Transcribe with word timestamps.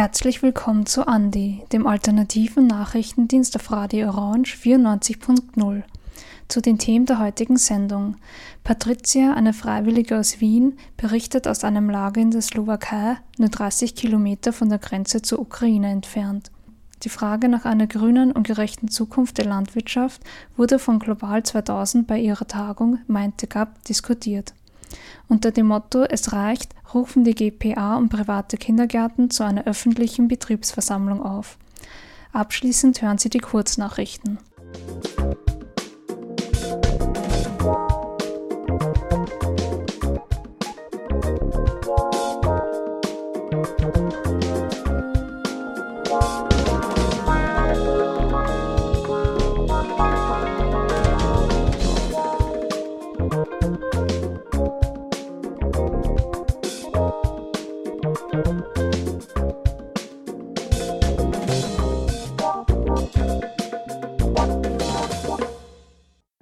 Herzlich 0.00 0.42
willkommen 0.42 0.86
zu 0.86 1.06
Andi, 1.06 1.62
dem 1.72 1.86
alternativen 1.86 2.66
Nachrichtendienst 2.66 3.54
auf 3.56 3.70
Radio 3.70 4.08
Orange 4.08 4.56
94.0. 4.56 5.82
Zu 6.48 6.62
den 6.62 6.78
Themen 6.78 7.04
der 7.04 7.18
heutigen 7.18 7.58
Sendung. 7.58 8.16
Patricia, 8.64 9.34
eine 9.34 9.52
Freiwillige 9.52 10.18
aus 10.18 10.40
Wien, 10.40 10.78
berichtet 10.96 11.46
aus 11.46 11.64
einem 11.64 11.90
Lager 11.90 12.18
in 12.18 12.30
der 12.30 12.40
Slowakei, 12.40 13.18
nur 13.36 13.50
30 13.50 13.94
Kilometer 13.94 14.54
von 14.54 14.70
der 14.70 14.78
Grenze 14.78 15.20
zur 15.20 15.38
Ukraine 15.38 15.90
entfernt. 15.90 16.50
Die 17.02 17.10
Frage 17.10 17.50
nach 17.50 17.66
einer 17.66 17.86
grünen 17.86 18.32
und 18.32 18.46
gerechten 18.46 18.88
Zukunft 18.88 19.36
der 19.36 19.44
Landwirtschaft 19.44 20.22
wurde 20.56 20.78
von 20.78 20.98
Global 20.98 21.42
2000 21.42 22.06
bei 22.06 22.18
ihrer 22.18 22.46
Tagung 22.46 23.00
Meinte 23.06 23.46
Gap 23.46 23.84
diskutiert. 23.84 24.54
Unter 25.28 25.50
dem 25.50 25.66
Motto 25.66 26.02
Es 26.02 26.32
reicht 26.32 26.74
rufen 26.94 27.24
die 27.24 27.34
GPA 27.34 27.96
und 27.96 28.08
private 28.08 28.56
Kindergärten 28.56 29.30
zu 29.30 29.44
einer 29.44 29.64
öffentlichen 29.64 30.28
Betriebsversammlung 30.28 31.22
auf. 31.22 31.58
Abschließend 32.32 33.02
hören 33.02 33.18
Sie 33.18 33.30
die 33.30 33.38
Kurznachrichten. 33.38 34.38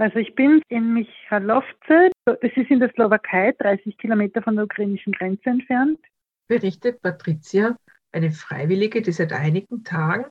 Also 0.08 0.20
ich 0.20 0.34
bin 0.34 0.62
in 0.70 0.94
Michalovce, 0.94 2.10
das 2.24 2.38
ist 2.40 2.70
in 2.70 2.80
der 2.80 2.90
Slowakei, 2.94 3.52
30 3.58 3.98
Kilometer 3.98 4.40
von 4.40 4.56
der 4.56 4.64
ukrainischen 4.64 5.12
Grenze 5.12 5.50
entfernt. 5.50 5.98
Berichtet 6.46 7.02
Patricia, 7.02 7.76
eine 8.10 8.30
Freiwillige, 8.30 9.02
die 9.02 9.12
seit 9.12 9.34
einigen 9.34 9.84
Tagen 9.84 10.24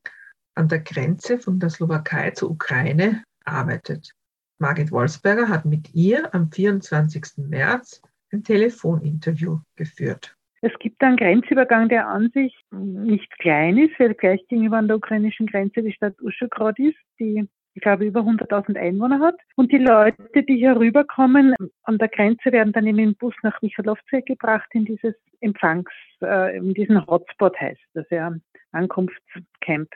an 0.56 0.68
der 0.68 0.80
Grenze 0.80 1.38
von 1.38 1.60
der 1.60 1.70
Slowakei 1.70 2.32
zur 2.32 2.50
Ukraine 2.50 3.24
arbeitet. 3.46 4.14
Margit 4.58 4.92
Wolfsberger 4.92 5.48
hat 5.48 5.66
mit 5.66 5.94
ihr 5.94 6.34
am 6.34 6.52
24. 6.52 7.48
März 7.48 8.02
ein 8.34 8.44
Telefoninterview 8.44 9.60
geführt. 9.76 10.36
Es 10.62 10.72
gibt 10.80 11.04
einen 11.04 11.18
Grenzübergang, 11.18 11.88
der 11.88 12.08
an 12.08 12.32
sich 12.34 12.60
nicht 12.72 13.30
klein 13.38 13.78
ist, 13.78 14.00
weil 14.00 14.16
gleich 14.16 14.44
gegenüber 14.48 14.78
an 14.78 14.88
der 14.88 14.98
ukrainischen 14.98 15.46
Grenze 15.46 15.84
die 15.84 15.94
Stadt 15.94 16.20
Uschogrod 16.20 16.80
ist, 16.80 16.98
die 17.20 17.48
ich 17.78 17.82
glaube, 17.82 18.06
über 18.06 18.22
100.000 18.22 18.76
Einwohner 18.76 19.20
hat. 19.20 19.36
Und 19.56 19.72
die 19.72 19.78
Leute, 19.78 20.44
die 20.44 20.56
hier 20.56 20.76
rüberkommen, 20.76 21.54
an 21.84 21.98
der 22.00 22.08
Grenze 22.08 22.52
werden 22.52 22.74
dann 22.74 22.88
eben 22.88 22.98
im 22.98 23.16
Bus 23.16 23.36
nach 23.44 23.62
Michalovce 23.62 24.26
gebracht 24.26 24.68
in 24.74 24.86
dieses 24.86 25.14
Empfangs, 25.42 25.92
äh, 26.24 26.58
in 26.58 26.74
diesen 26.74 27.06
Hotspot 27.06 27.56
heißt 27.60 27.80
das 27.94 28.10
ja, 28.10 28.34
Ankunftscamp. 28.72 29.90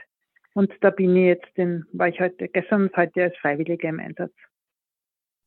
Und 0.54 0.72
da 0.82 0.92
bin 0.92 1.16
ich 1.16 1.26
jetzt, 1.26 1.58
den, 1.58 1.84
war 1.92 2.08
ich 2.08 2.20
heute, 2.20 2.50
gestern 2.50 2.84
und 2.84 2.96
heute 2.96 3.24
als 3.24 3.38
Freiwillige 3.38 3.88
im 3.88 4.00
Einsatz. 4.00 4.34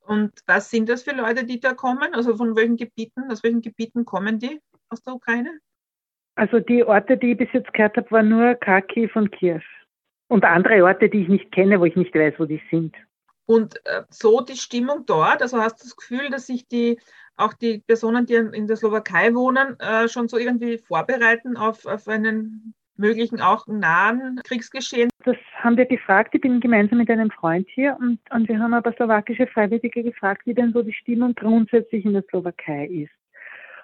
Und 0.00 0.32
was 0.48 0.70
sind 0.70 0.88
das 0.88 1.04
für 1.04 1.14
Leute, 1.14 1.44
die 1.44 1.60
da 1.60 1.72
kommen? 1.72 2.14
Also 2.14 2.36
von 2.36 2.56
welchen 2.56 2.76
Gebieten, 2.76 3.30
aus 3.30 3.44
welchen 3.44 3.60
Gebieten 3.60 4.04
kommen 4.04 4.40
die 4.40 4.60
aus 4.88 5.04
der 5.04 5.14
Ukraine? 5.14 5.60
Also 6.34 6.58
die 6.58 6.82
Orte, 6.82 7.16
die 7.16 7.30
ich 7.30 7.38
bis 7.38 7.52
jetzt 7.52 7.72
gehört 7.72 7.96
habe, 7.96 8.10
waren 8.10 8.28
nur 8.28 8.56
Kharkiv 8.56 9.14
und 9.14 9.30
Kiew. 9.30 9.62
Und 10.34 10.42
andere 10.42 10.82
Orte, 10.82 11.08
die 11.08 11.22
ich 11.22 11.28
nicht 11.28 11.52
kenne, 11.52 11.78
wo 11.78 11.84
ich 11.84 11.94
nicht 11.94 12.12
weiß, 12.12 12.34
wo 12.38 12.44
die 12.44 12.60
sind. 12.68 12.96
Und 13.46 13.76
äh, 13.86 14.02
so 14.10 14.40
die 14.40 14.56
Stimmung 14.56 15.06
dort, 15.06 15.42
also 15.42 15.58
hast 15.60 15.78
du 15.80 15.84
das 15.84 15.94
Gefühl, 15.94 16.28
dass 16.28 16.48
sich 16.48 16.66
die 16.66 16.98
auch 17.36 17.52
die 17.52 17.84
Personen, 17.86 18.26
die 18.26 18.34
in 18.34 18.66
der 18.66 18.74
Slowakei 18.74 19.32
wohnen, 19.32 19.78
äh, 19.78 20.08
schon 20.08 20.26
so 20.26 20.36
irgendwie 20.36 20.78
vorbereiten 20.78 21.56
auf, 21.56 21.86
auf 21.86 22.08
einen 22.08 22.74
möglichen 22.96 23.40
auch 23.40 23.68
nahen 23.68 24.40
Kriegsgeschehen? 24.42 25.08
Das 25.24 25.36
haben 25.60 25.76
wir 25.76 25.86
gefragt. 25.86 26.34
Ich 26.34 26.40
bin 26.40 26.58
gemeinsam 26.58 26.98
mit 26.98 27.10
einem 27.10 27.30
Freund 27.30 27.68
hier 27.72 27.96
und, 28.00 28.18
und 28.32 28.48
wir 28.48 28.58
haben 28.58 28.74
aber 28.74 28.92
slowakische 28.94 29.46
Freiwillige 29.46 30.02
gefragt, 30.02 30.46
wie 30.46 30.54
denn 30.54 30.72
so 30.72 30.82
die 30.82 30.94
Stimmung 30.94 31.36
grundsätzlich 31.36 32.04
in 32.04 32.14
der 32.14 32.24
Slowakei 32.28 32.86
ist. 32.86 33.12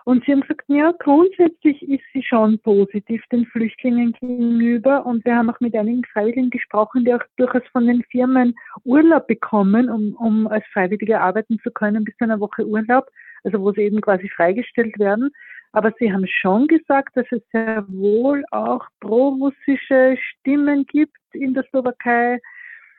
Und 0.04 0.24
sie 0.24 0.32
haben 0.32 0.40
gesagt, 0.40 0.62
ja, 0.68 0.92
grundsätzlich 0.98 1.82
ist 1.88 2.04
sie 2.12 2.22
schon 2.22 2.58
positiv 2.60 3.22
den 3.30 3.46
Flüchtlingen 3.46 4.12
gegenüber. 4.12 5.04
Und 5.04 5.24
wir 5.24 5.36
haben 5.36 5.50
auch 5.50 5.60
mit 5.60 5.74
einigen 5.74 6.04
Freiwilligen 6.04 6.50
gesprochen, 6.50 7.04
die 7.04 7.14
auch 7.14 7.22
durchaus 7.36 7.66
von 7.72 7.86
den 7.86 8.02
Firmen 8.04 8.54
Urlaub 8.84 9.26
bekommen, 9.26 9.90
um, 9.90 10.14
um 10.16 10.46
als 10.46 10.64
Freiwillige 10.72 11.20
arbeiten 11.20 11.58
zu 11.62 11.70
können, 11.70 12.04
bis 12.04 12.16
zu 12.16 12.24
einer 12.24 12.40
Woche 12.40 12.66
Urlaub, 12.66 13.08
also 13.44 13.60
wo 13.60 13.72
sie 13.72 13.82
eben 13.82 14.00
quasi 14.00 14.28
freigestellt 14.28 14.98
werden. 14.98 15.30
Aber 15.72 15.92
sie 15.98 16.12
haben 16.12 16.26
schon 16.26 16.66
gesagt, 16.66 17.16
dass 17.16 17.26
es 17.30 17.42
sehr 17.52 17.84
wohl 17.88 18.44
auch 18.50 18.86
pro-russische 19.00 20.16
Stimmen 20.18 20.84
gibt 20.86 21.16
in 21.32 21.54
der 21.54 21.64
Slowakei, 21.70 22.40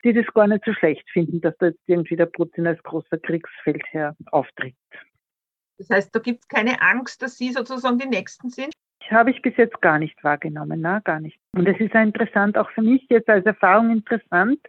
die 0.03 0.13
das 0.13 0.25
gar 0.33 0.47
nicht 0.47 0.63
so 0.66 0.73
schlecht 0.73 1.09
finden, 1.09 1.41
dass 1.41 1.56
da 1.57 1.68
jetzt 1.68 1.81
irgendwie 1.88 2.16
der 2.16 2.25
Putin 2.28 2.68
als 2.68 2.81
großer 2.83 3.18
Kriegsfeldherr 3.18 4.16
auftritt. 4.31 4.75
Das 5.81 5.90
heißt, 5.90 6.16
da 6.16 6.19
gibt 6.19 6.42
es 6.42 6.47
keine 6.47 6.80
Angst, 6.81 7.22
dass 7.22 7.38
Sie 7.38 7.52
sozusagen 7.52 7.97
die 7.97 8.08
Nächsten 8.08 8.50
sind? 8.50 8.74
Habe 9.09 9.31
ich 9.31 9.42
bis 9.42 9.58
jetzt 9.58 9.81
gar 9.81 9.97
nicht 9.97 10.24
wahrgenommen, 10.24 10.80
na, 10.81 11.00
gar 11.00 11.19
nicht. 11.19 11.38
Und 11.56 11.68
es 11.68 11.80
ist 11.80 11.94
ja 11.94 12.03
interessant, 12.03 12.58
auch 12.58 12.69
für 12.72 12.84
mich 12.84 13.06
jetzt 13.09 13.28
als 13.30 13.46
Erfahrung 13.46 13.90
interessant, 13.90 14.59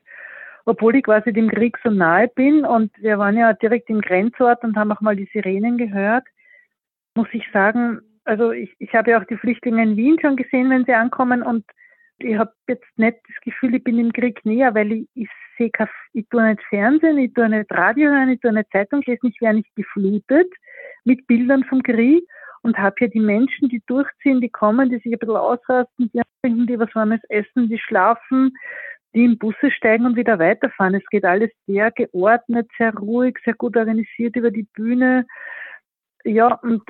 obwohl 0.65 0.97
ich 0.97 1.05
quasi 1.05 1.33
dem 1.33 1.51
Krieg 1.51 1.79
so 1.85 1.91
nahe 1.91 2.29
bin 2.29 2.65
und 2.65 2.91
wir 2.99 3.19
waren 3.19 3.37
ja 3.37 3.53
direkt 3.53 3.91
im 3.91 4.01
Grenzort 4.01 4.65
und 4.65 4.77
haben 4.77 4.91
auch 4.91 5.01
mal 5.01 5.17
die 5.17 5.29
Sirenen 5.33 5.77
gehört, 5.77 6.25
muss 7.15 7.29
ich 7.33 7.45
sagen, 7.53 8.01
also 8.25 8.53
ich, 8.53 8.75
ich 8.79 8.95
habe 8.95 9.11
ja 9.11 9.21
auch 9.21 9.27
die 9.27 9.37
Flüchtlinge 9.37 9.83
in 9.83 9.97
Wien 9.97 10.19
schon 10.21 10.37
gesehen, 10.37 10.71
wenn 10.71 10.87
sie 10.87 10.95
ankommen 10.95 11.43
und 11.43 11.65
ich 12.19 12.37
habe 12.39 12.53
jetzt 12.69 12.87
nicht 12.97 13.19
das 13.29 13.37
Gefühl, 13.45 13.75
ich 13.75 13.85
bin 13.85 13.99
im 13.99 14.13
Krieg 14.13 14.45
näher, 14.45 14.75
weil 14.75 14.93
ich, 14.93 15.09
ich 15.15 15.29
sehe, 15.59 15.71
ich 16.15 16.29
tue 16.31 16.49
nicht 16.49 16.63
Fernsehen, 16.71 17.19
ich 17.19 17.35
tue 17.35 17.49
nicht 17.49 17.71
Radio 17.71 18.11
hören, 18.11 18.31
ich 18.31 18.41
tue 18.41 18.53
nicht 18.53 18.71
Zeitung 18.73 19.03
lesen, 19.05 19.29
ich 19.29 19.41
werde 19.41 19.59
nicht 19.59 19.75
geflutet 19.77 20.49
mit 21.05 21.27
Bildern 21.27 21.65
vom 21.65 21.83
Krieg 21.83 22.25
und 22.63 22.79
habe 22.79 22.95
hier 22.99 23.09
die 23.09 23.21
Menschen, 23.21 23.69
die 23.69 23.83
durchziehen, 23.87 24.41
die 24.41 24.49
kommen, 24.49 24.91
die 24.91 24.99
sich 24.99 25.13
ein 25.13 25.19
bisschen 25.19 25.37
ausrasten, 25.37 26.11
die 26.13 26.23
trinken, 26.43 26.67
die 26.67 26.79
was 26.79 26.95
Warmes 26.95 27.21
essen, 27.29 27.69
die 27.69 27.79
schlafen, 27.79 28.53
die 29.15 29.25
in 29.25 29.39
Busse 29.39 29.71
steigen 29.71 30.07
und 30.07 30.17
wieder 30.17 30.39
weiterfahren. 30.39 30.95
Es 30.95 31.07
geht 31.11 31.25
alles 31.25 31.51
sehr 31.67 31.91
geordnet, 31.91 32.69
sehr 32.79 32.95
ruhig, 32.95 33.37
sehr 33.45 33.55
gut 33.55 33.77
organisiert 33.77 34.37
über 34.37 34.51
die 34.51 34.67
Bühne. 34.75 35.27
Ja, 36.25 36.55
und 36.55 36.83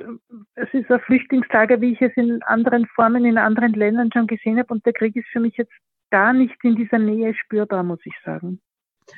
es 0.55 0.71
ist 0.73 0.91
ein 0.91 0.99
Flüchtlingslager, 1.01 1.81
wie 1.81 1.93
ich 1.93 2.01
es 2.01 2.15
in 2.15 2.43
anderen 2.43 2.85
Formen, 2.85 3.25
in 3.25 3.37
anderen 3.37 3.73
Ländern 3.73 4.11
schon 4.13 4.27
gesehen 4.27 4.59
habe. 4.59 4.71
Und 4.73 4.85
der 4.85 4.93
Krieg 4.93 5.15
ist 5.15 5.27
für 5.29 5.39
mich 5.39 5.57
jetzt 5.57 5.73
gar 6.11 6.33
nicht 6.33 6.55
in 6.63 6.75
dieser 6.75 6.99
Nähe 6.99 7.33
spürbar, 7.33 7.83
muss 7.83 7.99
ich 8.05 8.13
sagen. 8.23 8.61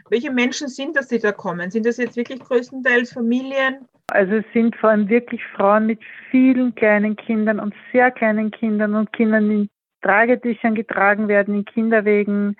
Welche 0.10 0.32
Menschen 0.32 0.68
sind 0.68 0.96
das, 0.96 1.08
die 1.08 1.20
da 1.20 1.32
kommen? 1.32 1.72
Sind 1.72 1.86
das 1.86 1.98
jetzt 1.98 2.18
wirklich 2.18 2.40
größtenteils 2.40 3.14
Familien? 3.14 3.88
Also 4.08 4.36
es 4.36 4.46
sind 4.54 4.76
vor 4.76 4.92
allem 4.92 5.10
wirklich 5.10 5.42
Frauen 5.56 5.88
mit 5.88 6.00
vielen 6.30 6.76
kleinen 6.76 7.16
Kindern 7.16 7.60
und 7.60 7.74
sehr 7.92 8.12
kleinen 8.12 8.52
Kindern 8.52 8.94
und 8.94 9.12
Kindern, 9.14 9.50
in 9.50 9.70
Tragetüchern 10.02 10.76
getragen 10.76 11.28
werden, 11.28 11.56
in 11.56 11.66
Kinderwegen, 11.66 12.56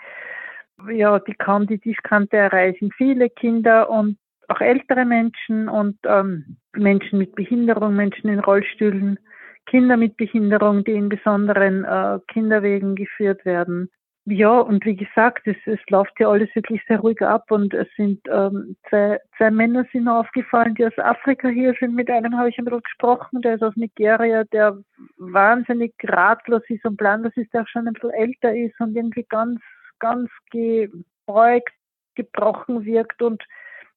ja, 0.92 1.20
die 1.20 1.36
kaum 1.36 1.68
die 1.68 1.78
Tischkante 1.78 2.38
erreichen. 2.38 2.92
Viele 2.98 3.30
Kinder 3.30 3.90
und 3.90 4.18
auch 4.48 4.62
ältere 4.62 5.06
Menschen 5.06 5.70
und 5.70 5.98
ähm, 6.06 6.58
Menschen 6.76 7.20
mit 7.20 7.36
Behinderung, 7.36 7.96
Menschen 7.96 8.30
in 8.30 8.40
Rollstühlen, 8.40 9.20
Kinder 9.66 9.98
mit 9.98 10.18
Behinderung, 10.18 10.84
die 10.84 10.92
in 10.92 11.10
besonderen 11.10 11.86
äh, 11.86 12.20
Kinderwegen 12.28 12.96
geführt 12.96 13.46
werden. 13.46 13.90
Ja, 14.28 14.60
und 14.60 14.84
wie 14.86 14.96
gesagt, 14.96 15.46
es, 15.46 15.56
es 15.66 15.80
läuft 15.90 16.20
ja 16.20 16.30
alles 16.30 16.50
wirklich 16.56 16.82
sehr 16.88 17.00
ruhig 17.00 17.22
ab 17.22 17.52
und 17.52 17.76
es 17.76 17.88
sind 17.96 18.22
ähm, 18.28 18.76
zwei, 18.90 19.20
zwei 19.38 19.52
Männer 19.52 19.86
sind 19.92 20.08
aufgefallen, 20.08 20.74
die 20.74 20.86
aus 20.86 20.98
Afrika 20.98 21.48
hier 21.48 21.76
sind. 21.80 21.94
Mit 21.94 22.10
einem 22.10 22.36
habe 22.36 22.50
ich 22.50 22.58
ein 22.58 22.66
bisschen 22.66 22.82
gesprochen, 22.82 23.42
der 23.44 23.54
ist 23.56 23.62
aus 23.62 23.76
Nigeria, 23.76 24.44
der 24.46 24.80
wahnsinnig 25.18 25.94
ratlos 26.02 26.64
ist 26.70 26.84
und 26.86 26.98
planlos 26.98 27.34
ist, 27.36 27.54
der 27.54 27.62
auch 27.62 27.68
schon 27.68 27.88
ein 27.88 27.94
bisschen 27.94 28.10
älter 28.12 28.56
ist 28.56 28.80
und 28.80 28.96
irgendwie 28.96 29.26
ganz, 29.30 29.62
ganz 30.00 30.32
gebeugt, 30.50 31.74
gebrochen 32.16 32.84
wirkt 32.84 33.22
und 33.22 33.44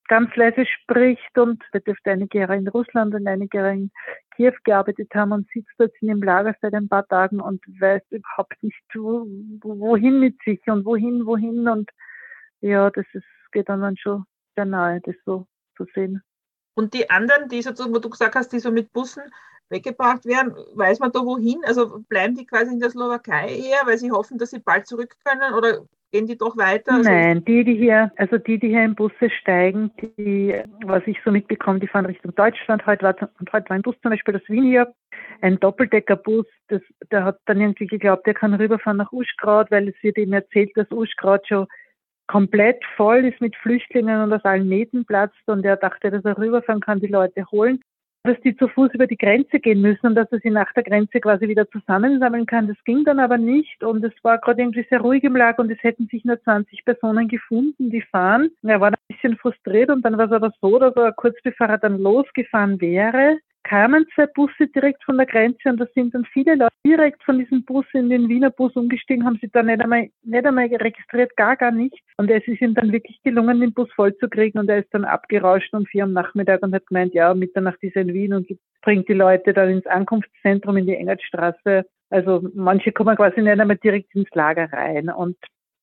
ganz 0.08 0.34
leise 0.34 0.66
spricht 0.66 1.38
und 1.38 1.62
der 1.72 1.80
dürfte 1.80 2.10
einige 2.10 2.38
Jahre 2.40 2.56
in 2.56 2.68
Russland 2.68 3.14
und 3.14 3.26
einige 3.26 3.58
Jahre 3.58 3.72
in 3.72 3.90
Kiew 4.34 4.54
gearbeitet 4.64 5.14
haben 5.14 5.32
und 5.32 5.48
sitzt 5.52 5.72
dort 5.78 5.92
in 6.00 6.08
dem 6.08 6.22
Lager 6.22 6.54
seit 6.60 6.74
ein 6.74 6.88
paar 6.88 7.06
Tagen 7.06 7.40
und 7.40 7.62
weiß 7.80 8.02
überhaupt 8.10 8.62
nicht, 8.62 8.82
wohin 8.94 10.20
mit 10.20 10.36
sich 10.44 10.60
und 10.66 10.84
wohin, 10.84 11.26
wohin 11.26 11.68
und 11.68 11.90
ja, 12.60 12.90
das 12.90 13.06
ist, 13.12 13.26
geht 13.52 13.68
dann, 13.68 13.82
dann 13.82 13.96
schon 13.96 14.24
sehr 14.56 14.64
nahe, 14.64 15.00
das 15.02 15.14
so 15.24 15.46
zu 15.76 15.86
sehen. 15.94 16.22
Und 16.74 16.94
die 16.94 17.08
anderen, 17.10 17.48
die 17.48 17.62
sozusagen, 17.62 17.94
wo 17.94 17.98
du 17.98 18.10
gesagt 18.10 18.34
hast, 18.34 18.52
die 18.52 18.58
so 18.58 18.70
mit 18.70 18.92
Bussen 18.92 19.22
weggebracht 19.68 20.24
werden. 20.24 20.54
Weiß 20.74 20.98
man 20.98 21.12
da 21.12 21.20
wohin? 21.24 21.60
Also 21.64 22.00
bleiben 22.08 22.34
die 22.34 22.46
quasi 22.46 22.72
in 22.72 22.80
der 22.80 22.90
Slowakei 22.90 23.48
eher, 23.48 23.80
weil 23.84 23.98
sie 23.98 24.10
hoffen, 24.10 24.38
dass 24.38 24.50
sie 24.50 24.60
bald 24.60 24.86
zurück 24.86 25.14
können 25.24 25.54
oder 25.54 25.84
gehen 26.10 26.26
die 26.26 26.36
doch 26.36 26.56
weiter? 26.56 26.92
Also 26.92 27.10
Nein, 27.10 27.44
die, 27.44 27.64
die 27.64 27.74
hier, 27.74 28.12
also 28.16 28.38
die, 28.38 28.58
die 28.58 28.68
hier 28.68 28.84
in 28.84 28.94
Busse 28.94 29.30
steigen, 29.40 29.90
die, 30.00 30.54
was 30.84 31.02
ich 31.06 31.18
so 31.24 31.30
mitbekomme, 31.30 31.80
die 31.80 31.88
fahren 31.88 32.06
Richtung 32.06 32.34
Deutschland. 32.34 32.86
Heute 32.86 33.02
war, 33.02 33.14
heute 33.52 33.68
war 33.68 33.76
ein 33.76 33.82
Bus 33.82 33.96
zum 34.02 34.10
Beispiel 34.10 34.36
aus 34.36 34.48
Wien 34.48 34.64
hier, 34.64 34.92
ein 35.42 35.58
Doppeldeckerbus, 35.60 36.46
das, 36.68 36.82
der 37.10 37.24
hat 37.24 37.38
dann 37.46 37.60
irgendwie 37.60 37.86
geglaubt, 37.86 38.26
der 38.26 38.34
kann 38.34 38.54
rüberfahren 38.54 38.98
nach 38.98 39.12
Uschgrad, 39.12 39.70
weil 39.70 39.88
es 39.88 40.02
wird 40.02 40.18
ihm 40.18 40.32
erzählt, 40.32 40.70
dass 40.74 40.90
Uschgrad 40.90 41.46
schon 41.46 41.66
komplett 42.26 42.84
voll 42.96 43.24
ist 43.24 43.40
mit 43.40 43.56
Flüchtlingen 43.56 44.20
und 44.20 44.32
aus 44.32 44.44
allen 44.44 44.68
Nähten 44.68 45.06
platzt 45.06 45.40
und 45.46 45.64
er 45.64 45.76
dachte, 45.76 46.10
dass 46.10 46.24
er 46.24 46.36
rüberfahren 46.36 46.80
kann, 46.80 47.00
die 47.00 47.06
Leute 47.06 47.44
holen 47.50 47.80
dass 48.24 48.40
die 48.40 48.56
zu 48.56 48.68
Fuß 48.68 48.92
über 48.94 49.06
die 49.06 49.16
Grenze 49.16 49.60
gehen 49.60 49.80
müssen 49.80 50.06
und 50.06 50.14
dass 50.14 50.30
er 50.32 50.40
sie 50.40 50.50
nach 50.50 50.72
der 50.74 50.82
Grenze 50.82 51.20
quasi 51.20 51.48
wieder 51.48 51.68
zusammensammeln 51.70 52.46
kann. 52.46 52.68
Das 52.68 52.76
ging 52.84 53.04
dann 53.04 53.20
aber 53.20 53.38
nicht 53.38 53.82
und 53.82 54.04
es 54.04 54.12
war 54.22 54.38
gerade 54.38 54.62
irgendwie 54.62 54.86
sehr 54.88 55.00
ruhig 55.00 55.24
im 55.24 55.36
Lager 55.36 55.60
und 55.60 55.70
es 55.70 55.82
hätten 55.82 56.08
sich 56.08 56.24
nur 56.24 56.40
20 56.42 56.84
Personen 56.84 57.28
gefunden, 57.28 57.90
die 57.90 58.02
fahren. 58.02 58.50
Er 58.62 58.80
war 58.80 58.88
ein 58.88 58.94
bisschen 59.08 59.36
frustriert 59.36 59.90
und 59.90 60.04
dann 60.04 60.18
war 60.18 60.26
es 60.26 60.32
aber 60.32 60.52
so, 60.60 60.78
dass 60.78 60.94
er 60.96 61.12
kurz 61.12 61.36
bevor 61.42 61.68
er 61.68 61.78
dann 61.78 61.98
losgefahren 61.98 62.80
wäre, 62.80 63.38
kamen 63.68 64.06
zwei 64.14 64.26
Busse 64.26 64.66
direkt 64.68 65.04
von 65.04 65.18
der 65.18 65.26
Grenze 65.26 65.68
und 65.68 65.78
da 65.78 65.86
sind 65.94 66.14
dann 66.14 66.24
viele 66.32 66.54
Leute 66.54 66.72
direkt 66.86 67.22
von 67.22 67.38
diesem 67.38 67.64
Bus 67.64 67.84
in 67.92 68.08
den 68.08 68.28
Wiener 68.28 68.50
Bus 68.50 68.74
umgestiegen, 68.74 69.26
haben 69.26 69.36
sich 69.36 69.50
da 69.52 69.62
nicht 69.62 69.82
einmal, 69.82 70.08
nicht 70.22 70.46
einmal 70.46 70.66
registriert, 70.66 71.36
gar, 71.36 71.54
gar 71.54 71.70
nichts. 71.70 71.98
Und 72.16 72.30
es 72.30 72.46
ist 72.48 72.62
ihm 72.62 72.74
dann 72.74 72.92
wirklich 72.92 73.20
gelungen, 73.22 73.60
den 73.60 73.74
Bus 73.74 73.92
voll 73.92 74.16
zu 74.16 74.28
kriegen 74.28 74.58
und 74.58 74.70
er 74.70 74.78
ist 74.78 74.94
dann 74.94 75.04
abgerauscht 75.04 75.74
um 75.74 75.84
vier 75.84 76.04
am 76.04 76.14
Nachmittag 76.14 76.62
und 76.62 76.74
hat 76.74 76.86
gemeint, 76.86 77.12
ja, 77.12 77.34
Mitternacht 77.34 77.82
ist 77.82 77.94
er 77.94 78.02
in 78.02 78.14
Wien 78.14 78.32
und 78.32 78.48
bringt 78.80 79.08
die 79.08 79.14
Leute 79.14 79.52
dann 79.52 79.68
ins 79.68 79.86
Ankunftszentrum 79.86 80.78
in 80.78 80.86
die 80.86 80.96
Engertstraße. 80.96 81.84
Also 82.08 82.48
manche 82.54 82.92
kommen 82.92 83.16
quasi 83.16 83.42
nicht 83.42 83.60
einmal 83.60 83.76
direkt 83.76 84.14
ins 84.14 84.30
Lager 84.32 84.72
rein 84.72 85.10
und 85.10 85.36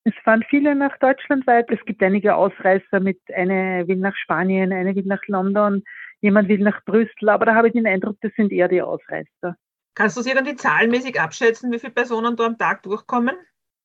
es 0.07 0.13
fahren 0.23 0.43
viele 0.49 0.75
nach 0.75 0.97
Deutschland 0.99 1.47
weit. 1.47 1.69
Es 1.71 1.83
gibt 1.85 2.01
einige 2.03 2.35
Ausreißer 2.35 2.99
mit, 2.99 3.19
eine 3.33 3.88
will 3.88 3.97
nach 3.97 4.15
Spanien, 4.15 4.71
eine 4.71 4.95
will 4.95 5.05
nach 5.05 5.25
London 5.27 5.83
jemand 6.21 6.50
will 6.50 6.59
nach 6.59 6.83
Brüssel, 6.85 7.29
aber 7.29 7.45
da 7.45 7.56
habe 7.56 7.67
ich 7.67 7.73
den 7.73 7.88
Eindruck, 7.88 8.17
das 8.21 8.31
sind 8.35 8.51
eher 8.51 8.67
die 8.67 8.81
Ausreißer. 8.81 9.56
Kannst 9.95 10.17
du 10.17 10.21
sie 10.21 10.33
dann 10.33 10.45
die 10.45 10.56
zahlenmäßig 10.56 11.19
abschätzen, 11.19 11.71
wie 11.71 11.79
viele 11.79 11.94
Personen 11.94 12.35
da 12.35 12.45
am 12.45 12.57
Tag 12.57 12.83
durchkommen? 12.83 13.35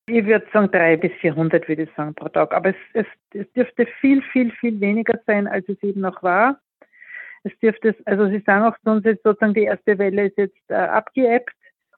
Ich 0.07 0.27
würde 0.27 0.47
sagen, 0.53 0.71
drei 0.73 0.97
bis 0.97 1.13
400 1.21 1.69
würde 1.69 1.83
ich 1.85 1.91
sagen 1.97 2.15
pro 2.15 2.29
Tag. 2.29 2.53
Aber 2.53 2.71
es, 2.71 2.77
es, 2.95 3.07
es 3.33 3.53
dürfte 3.53 3.87
viel, 4.01 4.23
viel, 4.33 4.51
viel 4.53 4.81
weniger 4.81 5.21
sein, 5.27 5.47
als 5.47 5.69
es 5.69 5.81
eben 5.83 6.01
noch 6.01 6.21
war. 6.23 6.61
Es 7.45 7.57
dürfte, 7.61 7.95
also 8.07 8.27
Sie 8.27 8.43
sagen 8.45 8.65
auch 8.65 8.77
zu 8.83 8.91
uns 8.91 9.05
jetzt 9.05 9.23
sozusagen, 9.23 9.55
die 9.55 9.63
erste 9.63 9.99
Welle 9.99 10.27
ist 10.27 10.37
jetzt 10.37 10.59
äh, 10.69 10.75
abgeebbt 10.75 11.55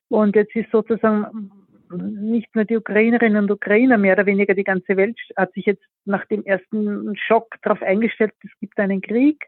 und 0.08 0.37
jetzt 0.37 0.55
ist 0.55 0.70
sozusagen 0.70 1.50
nicht 1.90 2.55
nur 2.55 2.64
die 2.64 2.76
Ukrainerinnen 2.76 3.44
und 3.44 3.50
Ukrainer, 3.50 3.99
mehr 3.99 4.14
oder 4.14 4.26
weniger 4.26 4.55
die 4.55 4.64
ganze 4.64 4.96
Welt 4.96 5.19
hat 5.37 5.52
sich 5.55 5.67
jetzt 5.67 5.84
nach 6.05 6.25
dem 6.26 6.44
ersten 6.44 7.17
Schock 7.17 7.56
darauf 7.62 7.82
eingestellt, 7.82 8.32
es 8.44 8.50
gibt 8.61 8.79
einen 8.79 9.00
Krieg. 9.00 9.46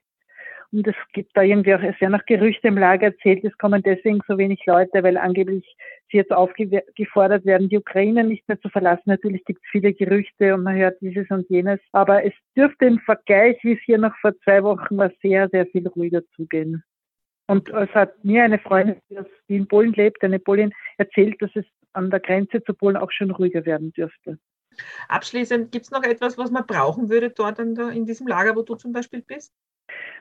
Und 0.74 0.88
es 0.88 0.96
gibt 1.12 1.36
da 1.36 1.42
irgendwie 1.42 1.72
auch 1.72 1.98
sehr 2.00 2.10
nach 2.10 2.26
Gerüchte 2.26 2.66
im 2.66 2.76
Lager 2.76 3.06
erzählt, 3.06 3.44
es 3.44 3.56
kommen 3.58 3.80
deswegen 3.84 4.18
so 4.26 4.38
wenig 4.38 4.66
Leute, 4.66 5.04
weil 5.04 5.16
angeblich 5.16 5.64
sie 6.10 6.16
jetzt 6.16 6.32
aufgefordert 6.32 7.44
werden, 7.44 7.68
die 7.68 7.78
Ukraine 7.78 8.24
nicht 8.24 8.48
mehr 8.48 8.60
zu 8.60 8.68
verlassen. 8.68 9.04
Natürlich 9.06 9.44
gibt 9.44 9.60
es 9.62 9.70
viele 9.70 9.94
Gerüchte 9.94 10.52
und 10.52 10.64
man 10.64 10.74
hört 10.74 11.00
dieses 11.00 11.30
und 11.30 11.48
jenes. 11.48 11.78
Aber 11.92 12.24
es 12.24 12.32
dürfte 12.56 12.86
im 12.86 12.98
Vergleich, 12.98 13.56
wie 13.62 13.74
es 13.74 13.80
hier 13.84 13.98
noch 13.98 14.16
vor 14.20 14.36
zwei 14.40 14.64
Wochen 14.64 14.96
war, 14.96 15.12
sehr, 15.22 15.48
sehr 15.50 15.64
viel 15.66 15.86
ruhiger 15.86 16.22
zugehen. 16.34 16.82
Und 17.46 17.68
es 17.68 17.90
hat 17.90 18.24
mir 18.24 18.42
eine 18.42 18.58
Freundin, 18.58 18.96
die 19.48 19.56
in 19.56 19.68
Polen 19.68 19.92
lebt, 19.92 20.24
eine 20.24 20.40
Polin, 20.40 20.72
erzählt, 20.98 21.40
dass 21.40 21.54
es 21.54 21.66
an 21.92 22.10
der 22.10 22.18
Grenze 22.18 22.64
zu 22.64 22.74
Polen 22.74 22.96
auch 22.96 23.12
schon 23.12 23.30
ruhiger 23.30 23.64
werden 23.64 23.92
dürfte. 23.92 24.40
Abschließend, 25.06 25.70
gibt 25.70 25.84
es 25.84 25.92
noch 25.92 26.02
etwas, 26.02 26.36
was 26.36 26.50
man 26.50 26.66
brauchen 26.66 27.10
würde 27.10 27.30
dort 27.30 27.60
in 27.60 28.06
diesem 28.06 28.26
Lager, 28.26 28.56
wo 28.56 28.62
du 28.62 28.74
zum 28.74 28.92
Beispiel 28.92 29.22
bist? 29.22 29.52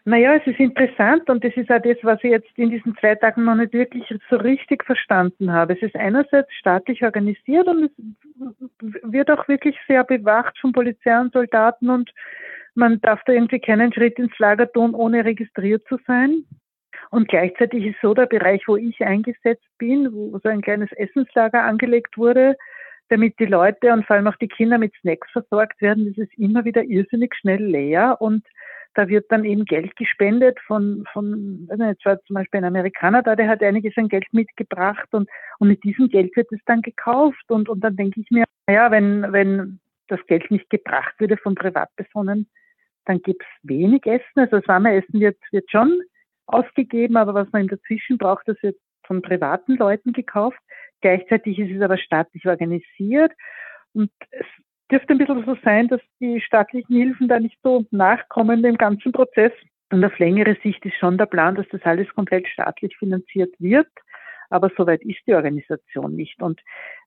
Naja, 0.06 0.36
es 0.36 0.46
ist 0.46 0.60
interessant 0.60 1.30
und 1.30 1.44
das 1.44 1.56
ist 1.56 1.72
auch 1.72 1.82
das, 1.82 1.98
was 2.04 2.22
ich 2.24 2.32
jetzt 2.32 2.50
in 2.58 2.70
diesen 2.70 2.96
zwei 2.98 3.16
Tagen 3.16 3.46
noch 3.46 3.56
nicht 3.56 3.74
wirklich 3.74 4.04
so 4.30 4.36
richtig 4.36 4.84
verstanden 4.84 5.52
habe. 5.54 5.74
Es 5.74 5.82
ist 5.82 5.96
einerseits 5.96 6.54
staatlich 6.54 7.04
organisiert 7.04 7.68
und 7.68 7.86
es 7.86 7.92
wird 9.04 9.32
auch 9.32 9.48
wirklich 9.48 9.78
sehr 9.88 10.04
bewacht 10.04 10.58
von 10.60 10.74
Polizei 10.74 11.18
und 11.20 11.32
Soldaten 11.32 11.90
und 11.90 12.12
man 12.76 13.00
darf 13.02 13.22
da 13.26 13.34
irgendwie 13.34 13.60
keinen 13.60 13.94
Schritt 13.94 14.20
ins 14.20 14.38
Lager 14.40 14.72
tun, 14.72 14.94
ohne 14.94 15.24
registriert 15.24 15.86
zu 15.88 15.98
sein. 16.06 16.44
Und 17.12 17.28
gleichzeitig 17.28 17.86
ist 17.86 18.02
so 18.02 18.14
der 18.14 18.26
Bereich, 18.26 18.64
wo 18.68 18.76
ich 18.76 19.02
eingesetzt 19.04 19.68
bin, 19.78 20.12
wo 20.12 20.40
so 20.40 20.50
ein 20.50 20.62
kleines 20.62 20.92
Essenslager 20.94 21.64
angelegt 21.64 22.18
wurde, 22.18 22.58
damit 23.10 23.38
die 23.40 23.46
Leute 23.46 23.94
und 23.94 24.06
vor 24.06 24.16
allem 24.16 24.28
auch 24.28 24.36
die 24.38 24.48
Kinder 24.48 24.80
mit 24.80 24.94
Snacks 25.02 25.30
versorgt 25.32 25.80
werden, 25.82 26.08
das 26.08 26.18
ist 26.18 26.38
immer 26.38 26.66
wieder 26.66 26.84
irrsinnig 26.84 27.36
schnell 27.36 27.64
leer 27.64 28.18
und 28.20 28.44
da 28.96 29.08
wird 29.08 29.32
dann 29.32 29.44
eben 29.44 29.66
Geld 29.66 29.96
gespendet 29.96 30.60
von, 30.68 31.06
von 31.12 31.68
also 31.70 31.84
jetzt 31.84 32.06
war 32.06 32.22
zum 32.24 32.36
Beispiel 32.36 32.60
ein 32.60 32.66
Amerikaner 32.66 33.24
da, 33.24 33.36
der 33.36 33.48
hat 33.48 33.64
einiges 33.64 33.98
an 33.98 34.08
Geld 34.08 34.26
mitgebracht 34.32 35.08
und, 35.12 35.30
und 35.60 35.68
mit 35.68 35.84
diesem 35.84 36.10
Geld 36.10 36.36
wird 36.36 36.52
es 36.52 36.60
dann 36.66 36.82
gekauft. 36.82 37.44
Und, 37.50 37.70
und 37.70 37.82
dann 37.82 37.96
denke 37.96 38.22
ich 38.22 38.30
mir, 38.30 38.46
naja, 38.68 38.92
wenn, 38.92 39.32
wenn 39.32 39.80
das 40.08 40.20
Geld 40.28 40.50
nicht 40.52 40.70
gebracht 40.70 41.14
würde 41.20 41.38
von 41.38 41.56
Privatpersonen, 41.56 42.48
dann 43.06 43.22
gibt 43.22 43.42
es 43.42 43.70
wenig 43.70 44.06
Essen. 44.06 44.24
Also 44.36 44.60
das 44.60 44.68
warme 44.68 44.96
Essen 44.96 45.20
wird, 45.20 45.38
wird 45.52 45.70
schon 45.70 46.02
ausgegeben, 46.46 47.18
aber 47.18 47.34
was 47.34 47.52
man 47.52 47.68
dazwischen 47.68 48.18
braucht, 48.18 48.48
das 48.48 48.62
wird 48.62 48.78
von 49.06 49.22
privaten 49.22 49.76
Leuten 49.76 50.14
gekauft. 50.14 50.60
Gleichzeitig 51.02 51.60
ist 51.60 51.76
es 51.76 51.82
aber 51.82 51.98
staatlich 51.98 52.46
organisiert. 52.46 53.32
Und 53.94 54.12
es 54.32 54.46
dürfte 54.92 55.14
ein 55.14 55.18
bisschen 55.18 55.46
so 55.46 55.56
sein, 55.64 55.88
dass 55.88 56.02
die 56.20 56.42
staatlichen 56.42 56.96
Hilfen 56.96 57.28
da 57.28 57.40
nicht 57.40 57.58
so 57.64 57.86
nachkommen 57.92 58.64
dem 58.64 58.78
ganzen 58.78 59.12
Prozess. 59.12 59.52
Und 59.92 60.04
auf 60.04 60.18
längere 60.18 60.58
Sicht 60.64 60.84
ist 60.86 60.96
schon 60.96 61.18
der 61.18 61.26
Plan, 61.28 61.56
dass 61.56 61.68
das 61.70 61.82
alles 61.84 62.08
komplett 62.14 62.48
staatlich 62.48 62.96
finanziert 62.98 63.54
wird. 63.60 63.88
Aber 64.50 64.70
soweit 64.78 65.04
ist 65.04 65.20
die 65.26 65.34
Organisation 65.34 66.16
nicht. 66.16 66.42
Und 66.42 66.62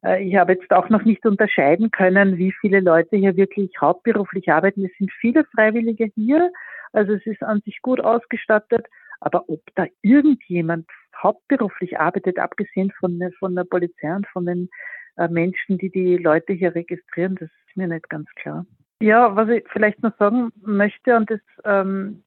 äh, 0.04 0.22
ich 0.22 0.36
habe 0.36 0.54
jetzt 0.54 0.70
auch 0.72 0.88
noch 0.88 1.04
nicht 1.04 1.24
unterscheiden 1.26 1.90
können, 1.90 2.38
wie 2.38 2.52
viele 2.60 2.80
Leute 2.80 3.16
hier 3.16 3.36
wirklich 3.36 3.70
hauptberuflich 3.80 4.50
arbeiten. 4.50 4.84
Es 4.84 4.96
sind 4.98 5.12
viele 5.20 5.44
Freiwillige 5.44 6.06
hier. 6.14 6.50
Also 6.92 7.12
es 7.12 7.26
ist 7.26 7.42
an 7.42 7.60
sich 7.60 7.80
gut 7.82 8.00
ausgestattet. 8.00 8.86
Aber 9.20 9.48
ob 9.48 9.60
da 9.74 9.86
irgendjemand 10.02 10.86
hauptberuflich 11.22 11.98
arbeitet, 11.98 12.38
abgesehen 12.38 12.92
von, 12.98 13.20
von 13.38 13.54
der 13.54 13.64
Polizei 13.64 14.14
und 14.14 14.26
von 14.28 14.46
den 14.46 14.68
Menschen, 15.28 15.78
die 15.78 15.90
die 15.90 16.16
Leute 16.16 16.52
hier 16.52 16.74
registrieren, 16.74 17.36
das 17.36 17.48
ist 17.48 17.76
mir 17.76 17.88
nicht 17.88 18.08
ganz 18.08 18.28
klar. 18.36 18.66
Ja, 19.00 19.34
was 19.36 19.48
ich 19.48 19.64
vielleicht 19.72 20.02
noch 20.02 20.16
sagen 20.18 20.52
möchte, 20.62 21.16
und 21.16 21.30
das 21.30 21.40
ähm, 21.64 22.22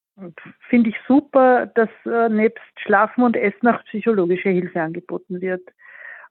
finde 0.69 0.89
ich 0.91 0.95
super, 1.07 1.67
dass 1.67 1.89
äh, 2.05 2.29
nebst 2.29 2.63
Schlafen 2.79 3.23
und 3.23 3.35
Essen 3.35 3.67
auch 3.67 3.83
psychologische 3.85 4.49
Hilfe 4.49 4.81
angeboten 4.81 5.41
wird. 5.41 5.63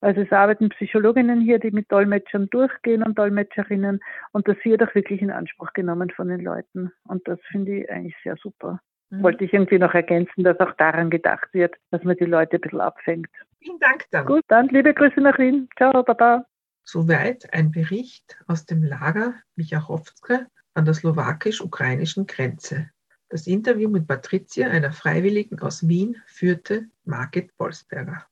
Also 0.01 0.21
es 0.21 0.31
arbeiten 0.31 0.69
Psychologinnen 0.69 1.41
hier, 1.41 1.59
die 1.59 1.73
mit 1.73 1.91
Dolmetschern 1.91 2.49
durchgehen 2.51 3.03
und 3.03 3.19
Dolmetscherinnen 3.19 4.01
und 4.33 4.47
das 4.47 4.57
wird 4.63 4.83
auch 4.83 4.95
wirklich 4.95 5.21
in 5.21 5.33
Anspruch 5.33 5.73
genommen 5.73 6.11
von 6.11 6.29
den 6.29 6.41
Leuten. 6.41 6.93
Und 7.09 7.27
das 7.27 7.41
finde 7.51 7.81
ich 7.81 7.91
eigentlich 7.91 8.15
sehr 8.23 8.37
super. 8.37 8.81
Mhm. 9.11 9.25
Wollte 9.25 9.45
ich 9.45 9.53
irgendwie 9.53 9.79
noch 9.79 9.95
ergänzen, 9.95 10.45
dass 10.45 10.61
auch 10.61 10.73
daran 10.75 11.11
gedacht 11.11 11.49
wird, 11.53 11.75
dass 11.91 12.05
man 12.05 12.17
die 12.17 12.27
Leute 12.27 12.57
ein 12.57 12.61
bisschen 12.61 12.81
abfängt. 12.81 13.31
Vielen 13.61 13.79
Dank 13.81 14.07
dann. 14.11 14.27
Gut, 14.27 14.45
dann 14.49 14.69
liebe 14.69 14.95
Grüße 14.95 15.21
nach 15.21 15.39
Wien. 15.39 15.69
Ciao, 15.77 16.03
Baba. 16.03 16.47
Soweit 16.85 17.53
ein 17.53 17.71
Bericht 17.71 18.39
aus 18.47 18.65
dem 18.65 18.83
Lager 18.83 19.35
Michachowske 19.57 20.47
an 20.75 20.85
der 20.85 20.95
slowakisch-ukrainischen 20.95 22.27
Grenze. 22.27 22.91
Das 23.29 23.47
Interview 23.47 23.91
mit 23.91 24.07
Patricia, 24.07 24.69
einer 24.69 24.93
Freiwilligen 24.93 25.59
aus 25.61 25.87
Wien, 25.87 26.17
führte 26.27 26.89
Margit 27.05 27.51
Wolfsberger. 27.59 28.27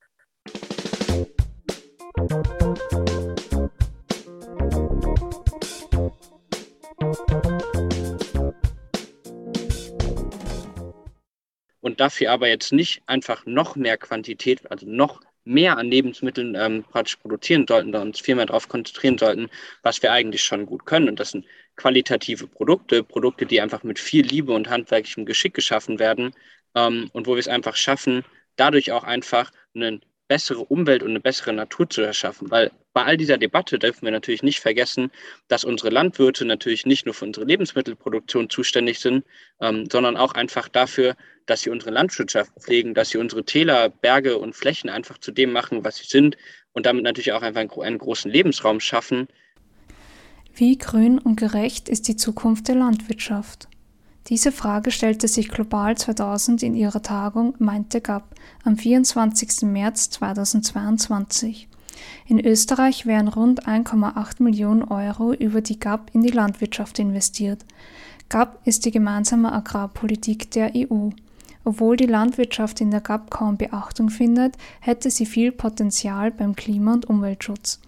Und 11.86 12.00
dafür 12.00 12.32
aber 12.32 12.48
jetzt 12.48 12.72
nicht 12.72 13.00
einfach 13.06 13.46
noch 13.46 13.76
mehr 13.76 13.96
Quantität, 13.96 14.68
also 14.72 14.84
noch 14.88 15.20
mehr 15.44 15.78
an 15.78 15.88
Lebensmitteln 15.88 16.56
ähm, 16.56 16.82
praktisch 16.82 17.14
produzieren 17.14 17.64
sollten, 17.68 17.92
da 17.92 18.02
uns 18.02 18.18
viel 18.18 18.34
mehr 18.34 18.46
darauf 18.46 18.68
konzentrieren 18.68 19.18
sollten, 19.18 19.48
was 19.84 20.02
wir 20.02 20.10
eigentlich 20.10 20.42
schon 20.42 20.66
gut 20.66 20.84
können. 20.84 21.08
Und 21.08 21.20
das 21.20 21.30
sind 21.30 21.46
qualitative 21.76 22.48
Produkte, 22.48 23.04
Produkte, 23.04 23.46
die 23.46 23.60
einfach 23.60 23.84
mit 23.84 24.00
viel 24.00 24.26
Liebe 24.26 24.52
und 24.52 24.68
handwerklichem 24.68 25.26
Geschick 25.26 25.54
geschaffen 25.54 26.00
werden 26.00 26.34
ähm, 26.74 27.08
und 27.12 27.28
wo 27.28 27.34
wir 27.36 27.38
es 27.38 27.46
einfach 27.46 27.76
schaffen, 27.76 28.24
dadurch 28.56 28.90
auch 28.90 29.04
einfach 29.04 29.52
einen 29.72 30.04
bessere 30.28 30.60
Umwelt 30.60 31.02
und 31.02 31.10
eine 31.10 31.20
bessere 31.20 31.52
Natur 31.52 31.88
zu 31.88 32.02
erschaffen. 32.02 32.50
Weil 32.50 32.70
bei 32.92 33.04
all 33.04 33.16
dieser 33.16 33.38
Debatte 33.38 33.78
dürfen 33.78 34.02
wir 34.02 34.10
natürlich 34.10 34.42
nicht 34.42 34.60
vergessen, 34.60 35.10
dass 35.48 35.64
unsere 35.64 35.90
Landwirte 35.90 36.44
natürlich 36.44 36.86
nicht 36.86 37.06
nur 37.06 37.14
für 37.14 37.24
unsere 37.24 37.46
Lebensmittelproduktion 37.46 38.50
zuständig 38.50 39.00
sind, 39.00 39.24
ähm, 39.60 39.88
sondern 39.90 40.16
auch 40.16 40.32
einfach 40.32 40.68
dafür, 40.68 41.16
dass 41.46 41.62
sie 41.62 41.70
unsere 41.70 41.90
Landwirtschaft 41.90 42.52
pflegen, 42.60 42.94
dass 42.94 43.10
sie 43.10 43.18
unsere 43.18 43.44
Täler, 43.44 43.88
Berge 43.88 44.38
und 44.38 44.54
Flächen 44.54 44.90
einfach 44.90 45.18
zu 45.18 45.30
dem 45.30 45.52
machen, 45.52 45.84
was 45.84 45.96
sie 45.96 46.06
sind 46.06 46.36
und 46.72 46.86
damit 46.86 47.04
natürlich 47.04 47.32
auch 47.32 47.42
einfach 47.42 47.60
einen, 47.60 47.70
einen 47.70 47.98
großen 47.98 48.30
Lebensraum 48.30 48.80
schaffen. 48.80 49.28
Wie 50.54 50.78
grün 50.78 51.18
und 51.18 51.36
gerecht 51.36 51.88
ist 51.88 52.08
die 52.08 52.16
Zukunft 52.16 52.68
der 52.68 52.76
Landwirtschaft? 52.76 53.68
Diese 54.28 54.50
Frage 54.50 54.90
stellte 54.90 55.28
sich 55.28 55.50
Global 55.50 55.96
2000 55.96 56.64
in 56.64 56.74
ihrer 56.74 57.00
Tagung 57.00 57.54
Meinte 57.58 58.00
GAP 58.00 58.24
am 58.64 58.76
24. 58.76 59.62
März 59.62 60.10
2022. 60.10 61.68
In 62.26 62.44
Österreich 62.44 63.06
werden 63.06 63.28
rund 63.28 63.68
1,8 63.68 64.42
Millionen 64.42 64.82
Euro 64.82 65.32
über 65.32 65.60
die 65.60 65.78
GAP 65.78 66.10
in 66.12 66.22
die 66.22 66.32
Landwirtschaft 66.32 66.98
investiert. 66.98 67.64
GAP 68.28 68.58
ist 68.66 68.84
die 68.84 68.90
gemeinsame 68.90 69.52
Agrarpolitik 69.52 70.50
der 70.50 70.72
EU. 70.74 71.10
Obwohl 71.64 71.96
die 71.96 72.06
Landwirtschaft 72.06 72.80
in 72.80 72.90
der 72.90 73.02
GAP 73.02 73.30
kaum 73.30 73.56
Beachtung 73.56 74.10
findet, 74.10 74.56
hätte 74.80 75.08
sie 75.08 75.26
viel 75.26 75.52
Potenzial 75.52 76.32
beim 76.32 76.56
Klima- 76.56 76.94
und 76.94 77.08
Umweltschutz. 77.08 77.80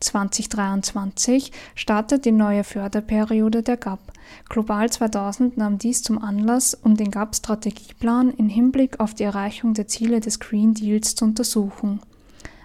2023 0.00 1.52
startet 1.74 2.24
die 2.24 2.32
neue 2.32 2.64
Förderperiode 2.64 3.62
der 3.62 3.76
GAP. 3.76 4.00
Global 4.48 4.90
2000 4.90 5.56
nahm 5.56 5.78
dies 5.78 6.02
zum 6.02 6.22
Anlass, 6.22 6.74
um 6.74 6.96
den 6.96 7.10
GAP-Strategieplan 7.10 8.30
im 8.30 8.48
Hinblick 8.48 9.00
auf 9.00 9.14
die 9.14 9.24
Erreichung 9.24 9.74
der 9.74 9.88
Ziele 9.88 10.20
des 10.20 10.40
Green 10.40 10.74
Deals 10.74 11.14
zu 11.14 11.24
untersuchen. 11.24 12.00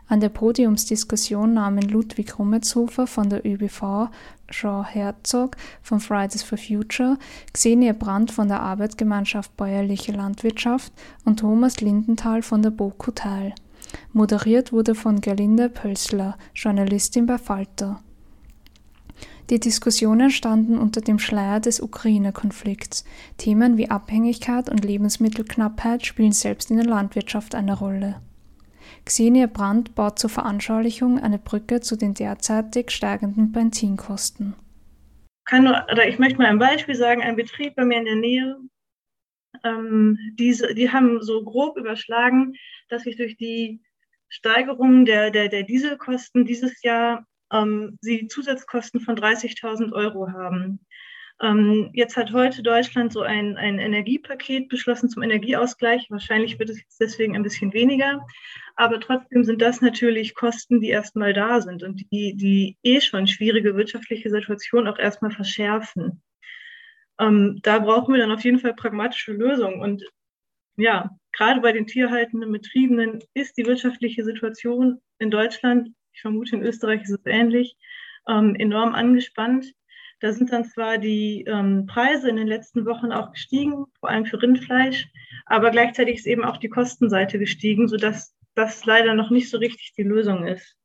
An 0.10 0.22
der 0.22 0.30
Podiumsdiskussion 0.30 1.54
nahmen 1.54 1.82
Ludwig 1.82 2.40
Rummetshofer 2.40 3.08
von 3.08 3.30
der 3.30 3.46
ÖBV, 3.46 4.10
Jean 4.50 4.86
Herzog 4.86 5.58
von 5.82 6.00
Fridays 6.00 6.44
for 6.44 6.58
Future, 6.58 7.18
Xenia 7.52 7.92
Brandt 7.92 8.32
von 8.32 8.48
der 8.48 8.62
Arbeitsgemeinschaft 8.62 9.58
Bäuerliche 9.58 10.14
Landwirtschaft 10.14 10.94
und 11.26 11.42
Thomas 11.42 11.82
Lindenthal 11.82 12.42
von 12.42 12.62
der 12.62 12.72
BOKU 12.72 13.12
teil. 13.12 13.54
Moderiert 14.14 14.72
wurde 14.72 14.96
von 14.96 15.22
Gerlinde 15.22 15.70
Pölsler, 15.70 16.38
Journalistin 16.54 17.26
bei 17.26 17.38
Falter. 17.38 18.02
Die 19.50 19.60
Diskussionen 19.60 20.30
standen 20.30 20.78
unter 20.78 21.00
dem 21.00 21.20
Schleier 21.20 21.62
des 21.62 21.80
Ukraine-Konflikts. 21.80 23.06
Themen 23.38 23.78
wie 23.78 23.90
Abhängigkeit 23.90 24.70
und 24.70 24.84
Lebensmittelknappheit 24.84 26.06
spielen 26.06 26.34
selbst 26.34 26.70
in 26.70 26.78
der 26.78 26.86
Landwirtschaft 26.86 27.56
eine 27.56 27.78
Rolle. 27.78 28.22
Xenia 29.06 29.48
Brandt 29.48 29.96
baut 29.96 30.20
zur 30.20 30.30
Veranschaulichung 30.30 31.18
eine 31.18 31.40
Brücke 31.40 31.80
zu 31.80 31.96
den 31.96 32.14
derzeitig 32.14 32.92
steigenden 32.92 33.54
Benzinkosten. 33.54 34.56
Nur, 35.50 35.86
ich 36.06 36.20
möchte 36.20 36.40
mal 36.40 36.48
ein 36.48 36.60
Beispiel 36.60 36.96
sagen, 36.96 37.22
ein 37.22 37.38
Betrieb 37.38 37.76
bei 37.76 37.86
mir 37.86 38.00
in 38.00 38.06
der 38.06 38.16
Nähe, 38.16 38.58
ähm, 39.64 40.18
diese, 40.38 40.74
die 40.76 40.92
haben 40.92 41.22
so 41.22 41.44
grob 41.44 41.78
überschlagen, 41.78 42.54
dass 42.90 43.04
sich 43.04 43.16
durch 43.16 43.38
die 43.38 43.82
Steigerung 44.30 45.06
der, 45.06 45.32
der, 45.32 45.48
der 45.48 45.64
Dieselkosten 45.64 46.46
dieses 46.46 46.82
Jahr 46.82 47.26
ähm, 47.52 47.98
sie 48.02 48.28
Zusatzkosten 48.28 49.00
von 49.00 49.16
30.000 49.16 49.94
Euro 49.94 50.32
haben. 50.32 50.80
Ähm, 51.40 51.92
jetzt 51.94 52.18
hat 52.18 52.34
heute 52.34 52.64
Deutschland 52.64 53.14
so 53.14 53.22
ein, 53.22 53.58
ein 53.58 53.78
Energiepaket 53.78 54.70
beschlossen 54.70 55.10
zum 55.10 55.22
Energieausgleich. 55.22 56.08
Wahrscheinlich 56.10 56.58
wird 56.58 56.72
es 56.72 56.80
jetzt 56.80 57.00
deswegen 57.00 57.36
ein 57.36 57.44
bisschen 57.44 57.74
weniger. 57.74 58.26
Aber 58.76 59.00
trotzdem 59.00 59.44
sind 59.44 59.62
das 59.62 59.82
natürlich 59.82 60.34
Kosten, 60.34 60.82
die 60.82 60.90
erstmal 60.90 61.34
da 61.34 61.62
sind 61.62 61.84
und 61.84 62.02
die 62.12 62.36
die 62.36 62.78
eh 62.84 63.02
schon 63.02 63.28
schwierige 63.28 63.76
wirtschaftliche 63.76 64.30
Situation 64.30 64.88
auch 64.88 64.98
erstmal 64.98 65.32
verschärfen. 65.32 66.24
Ähm, 67.20 67.60
da 67.62 67.80
brauchen 67.80 68.14
wir 68.14 68.22
dann 68.22 68.32
auf 68.32 68.44
jeden 68.44 68.60
Fall 68.60 68.74
pragmatische 68.74 69.34
Lösungen. 69.34 69.80
Und 69.80 70.04
ja, 70.78 71.10
gerade 71.32 71.62
bei 71.62 71.72
den 71.72 71.88
tierhaltenden 71.88 72.52
Betriebenen 72.52 73.20
ist 73.34 73.58
die 73.58 73.66
wirtschaftliche 73.66 74.24
Situation 74.24 75.00
in 75.20 75.32
Deutschland, 75.32 75.90
ich 76.14 76.22
vermute 76.22 76.56
in 76.56 76.64
Österreich 76.64 77.04
ist 77.04 77.12
es 77.12 77.26
ähnlich, 77.26 77.76
ähm, 78.28 78.56
enorm 78.56 78.96
angespannt. 78.96 79.74
Da 80.20 80.34
sind 80.34 80.52
dann 80.52 80.66
zwar 80.66 80.98
die 80.98 81.44
ähm, 81.48 81.86
Preise 81.86 82.30
in 82.30 82.38
den 82.38 82.48
letzten 82.48 82.86
Wochen 82.86 83.12
auch 83.12 83.32
gestiegen, 83.32 83.86
vor 84.00 84.10
allem 84.10 84.26
für 84.26 84.42
Rindfleisch, 84.42 85.08
aber 85.46 85.70
gleichzeitig 85.70 86.18
ist 86.18 86.26
eben 86.26 86.44
auch 86.44 86.58
die 86.58 86.70
Kostenseite 86.70 87.38
gestiegen, 87.38 87.88
sodass 87.88 88.36
das 88.56 88.84
leider 88.86 89.14
noch 89.14 89.30
nicht 89.30 89.50
so 89.50 89.60
richtig 89.60 89.94
die 89.96 90.04
Lösung 90.04 90.48
ist. 90.48 90.76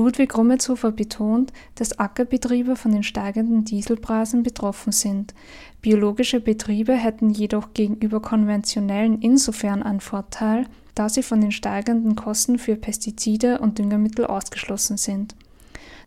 Ludwig 0.00 0.34
Rummetshofer 0.34 0.92
betont, 0.92 1.52
dass 1.74 1.98
Ackerbetriebe 1.98 2.74
von 2.74 2.92
den 2.92 3.02
steigenden 3.02 3.64
Dieselpreisen 3.66 4.42
betroffen 4.42 4.92
sind. 4.92 5.34
Biologische 5.82 6.40
Betriebe 6.40 6.94
hätten 6.94 7.28
jedoch 7.28 7.74
gegenüber 7.74 8.22
konventionellen 8.22 9.20
insofern 9.20 9.82
einen 9.82 10.00
Vorteil, 10.00 10.66
da 10.94 11.10
sie 11.10 11.22
von 11.22 11.42
den 11.42 11.52
steigenden 11.52 12.16
Kosten 12.16 12.58
für 12.58 12.76
Pestizide 12.76 13.58
und 13.58 13.78
Düngemittel 13.78 14.24
ausgeschlossen 14.24 14.96
sind. 14.96 15.34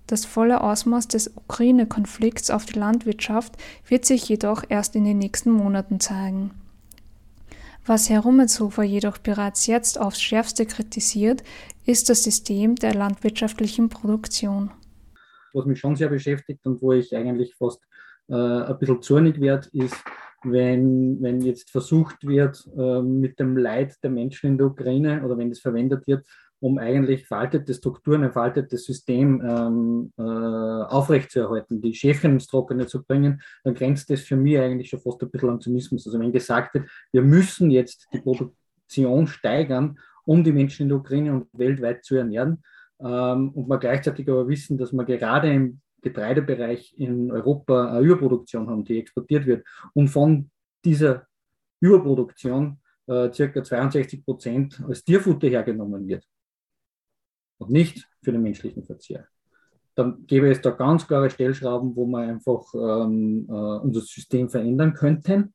Das 0.07 0.25
volle 0.25 0.61
Ausmaß 0.61 1.07
des 1.07 1.31
Ukraine-Konflikts 1.35 2.49
auf 2.49 2.65
die 2.65 2.79
Landwirtschaft 2.79 3.53
wird 3.87 4.05
sich 4.05 4.27
jedoch 4.27 4.63
erst 4.67 4.95
in 4.95 5.05
den 5.05 5.19
nächsten 5.19 5.51
Monaten 5.51 5.99
zeigen. 5.99 6.49
Was 7.85 8.09
Herr 8.09 8.21
Rummelshofer 8.21 8.83
jedoch 8.83 9.17
bereits 9.17 9.67
jetzt 9.67 9.99
aufs 9.99 10.21
schärfste 10.21 10.65
kritisiert, 10.65 11.43
ist 11.85 12.09
das 12.09 12.23
System 12.23 12.75
der 12.75 12.93
landwirtschaftlichen 12.93 13.89
Produktion. 13.89 14.71
Was 15.51 15.65
mich 15.65 15.79
schon 15.79 15.97
sehr 15.97 16.07
beschäftigt 16.07 16.65
und 16.65 16.81
wo 16.81 16.93
ich 16.93 17.13
eigentlich 17.13 17.53
fast 17.55 17.83
äh, 18.29 18.35
ein 18.35 18.79
bisschen 18.79 19.01
zornig 19.01 19.41
werde, 19.41 19.67
ist, 19.73 19.97
wenn, 20.43 21.21
wenn 21.21 21.41
jetzt 21.41 21.71
versucht 21.71 22.25
wird, 22.25 22.65
äh, 22.77 23.01
mit 23.01 23.37
dem 23.37 23.57
Leid 23.57 23.95
der 24.01 24.11
Menschen 24.11 24.51
in 24.51 24.57
der 24.57 24.67
Ukraine 24.67 25.21
oder 25.23 25.37
wenn 25.37 25.49
das 25.49 25.59
verwendet 25.59 26.07
wird, 26.07 26.25
um 26.63 26.77
eigentlich 26.77 27.27
veraltete 27.27 27.73
Strukturen, 27.73 28.23
ein 28.23 28.31
veraltetes 28.31 28.85
System 28.85 29.41
ähm, 29.45 30.13
äh, 30.17 30.21
aufrechtzuerhalten, 30.21 31.81
die 31.81 31.93
Schäfchen 31.93 32.31
ins 32.31 32.47
Trockene 32.47 32.87
zu 32.87 33.03
bringen, 33.03 33.41
dann 33.65 33.73
grenzt 33.73 34.09
das 34.09 34.21
für 34.21 34.37
mich 34.37 34.57
eigentlich 34.57 34.89
schon 34.89 35.01
fast 35.01 35.21
ein 35.21 35.29
bisschen 35.29 35.49
an 35.49 35.59
Zynismus. 35.59 36.07
Also 36.07 36.17
wenn 36.21 36.31
gesagt 36.31 36.73
wird, 36.73 36.89
wir 37.11 37.21
müssen 37.21 37.69
jetzt 37.69 38.07
die 38.13 38.19
Produktion 38.19 39.27
steigern, 39.27 39.99
um 40.23 40.41
die 40.41 40.53
Menschen 40.53 40.83
in 40.83 40.87
der 40.87 40.99
Ukraine 40.99 41.33
und 41.33 41.47
weltweit 41.51 42.05
zu 42.05 42.15
ernähren, 42.15 42.63
ähm, 43.01 43.49
und 43.49 43.67
wir 43.67 43.77
gleichzeitig 43.77 44.29
aber 44.29 44.47
wissen, 44.47 44.77
dass 44.77 44.93
wir 44.93 45.03
gerade 45.03 45.51
im 45.51 45.81
Getreidebereich 46.01 46.97
in 46.97 47.29
Europa 47.29 47.91
eine 47.91 48.05
Überproduktion 48.05 48.69
haben, 48.69 48.85
die 48.85 48.99
exportiert 48.99 49.45
wird 49.45 49.67
und 49.93 50.07
von 50.07 50.49
dieser 50.85 51.27
Überproduktion 51.81 52.79
äh, 53.07 53.29
circa 53.33 53.61
62 53.61 54.23
Prozent 54.23 54.81
als 54.87 55.03
Tierfutter 55.03 55.49
hergenommen 55.49 56.07
wird 56.07 56.23
und 57.63 57.71
nicht 57.71 58.07
für 58.21 58.31
den 58.31 58.43
menschlichen 58.43 58.83
Verzehr. 58.83 59.27
Dann 59.95 60.25
gäbe 60.25 60.49
es 60.49 60.61
da 60.61 60.71
ganz 60.71 61.07
klare 61.07 61.29
Stellschrauben, 61.29 61.95
wo 61.95 62.05
wir 62.07 62.19
einfach 62.19 62.63
ähm, 62.73 63.45
äh, 63.47 63.53
unser 63.53 64.01
System 64.01 64.49
verändern 64.49 64.93
könnten 64.93 65.53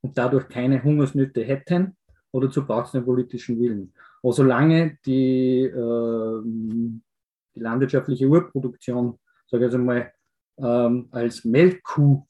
und 0.00 0.16
dadurch 0.16 0.48
keine 0.48 0.82
Hungersnöte 0.82 1.42
hätten. 1.42 1.96
Oder 2.30 2.46
dazu 2.46 2.64
braucht 2.64 2.88
es 2.88 2.94
einen 2.94 3.04
politischen 3.04 3.58
Willen. 3.58 3.92
Aber 4.22 4.32
solange 4.32 4.98
die, 5.04 5.62
äh, 5.62 6.42
die 6.44 7.60
landwirtschaftliche 7.60 8.28
Urproduktion, 8.28 9.18
sage 9.46 9.64
ich 9.64 9.72
jetzt 9.72 9.74
einmal, 9.74 10.12
ähm, 10.58 11.08
als 11.10 11.44
Melkkuh 11.44 12.24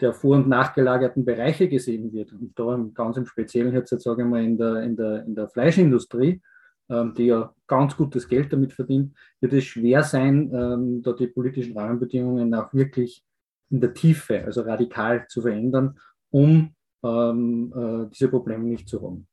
der 0.00 0.12
vor- 0.12 0.36
und 0.36 0.48
nachgelagerten 0.48 1.24
Bereiche 1.24 1.68
gesehen 1.68 2.12
wird, 2.12 2.32
und 2.32 2.58
da 2.58 2.84
ganz 2.92 3.16
im 3.16 3.26
Speziellen 3.26 3.72
jetzt, 3.74 3.90
sage 4.00 4.22
ich 4.22 4.28
mal, 4.28 4.42
in 4.42 4.58
der, 4.58 4.82
in 4.82 4.96
der, 4.96 5.24
in 5.24 5.34
der 5.34 5.48
Fleischindustrie, 5.48 6.42
die 6.88 7.26
ja 7.26 7.54
ganz 7.66 7.96
gutes 7.96 8.28
Geld 8.28 8.52
damit 8.52 8.72
verdient, 8.72 9.14
wird 9.40 9.52
es 9.54 9.64
schwer 9.64 10.02
sein, 10.02 10.50
ähm, 10.54 11.02
da 11.02 11.12
die 11.12 11.28
politischen 11.28 11.76
Rahmenbedingungen 11.76 12.54
auch 12.54 12.72
wirklich 12.74 13.24
in 13.70 13.80
der 13.80 13.94
Tiefe, 13.94 14.44
also 14.44 14.62
radikal 14.62 15.26
zu 15.28 15.42
verändern, 15.42 15.98
um 16.30 16.74
ähm, 17.02 17.72
äh, 17.74 18.10
diese 18.12 18.28
Probleme 18.28 18.64
nicht 18.64 18.88
zu 18.88 19.02
haben. 19.02 19.26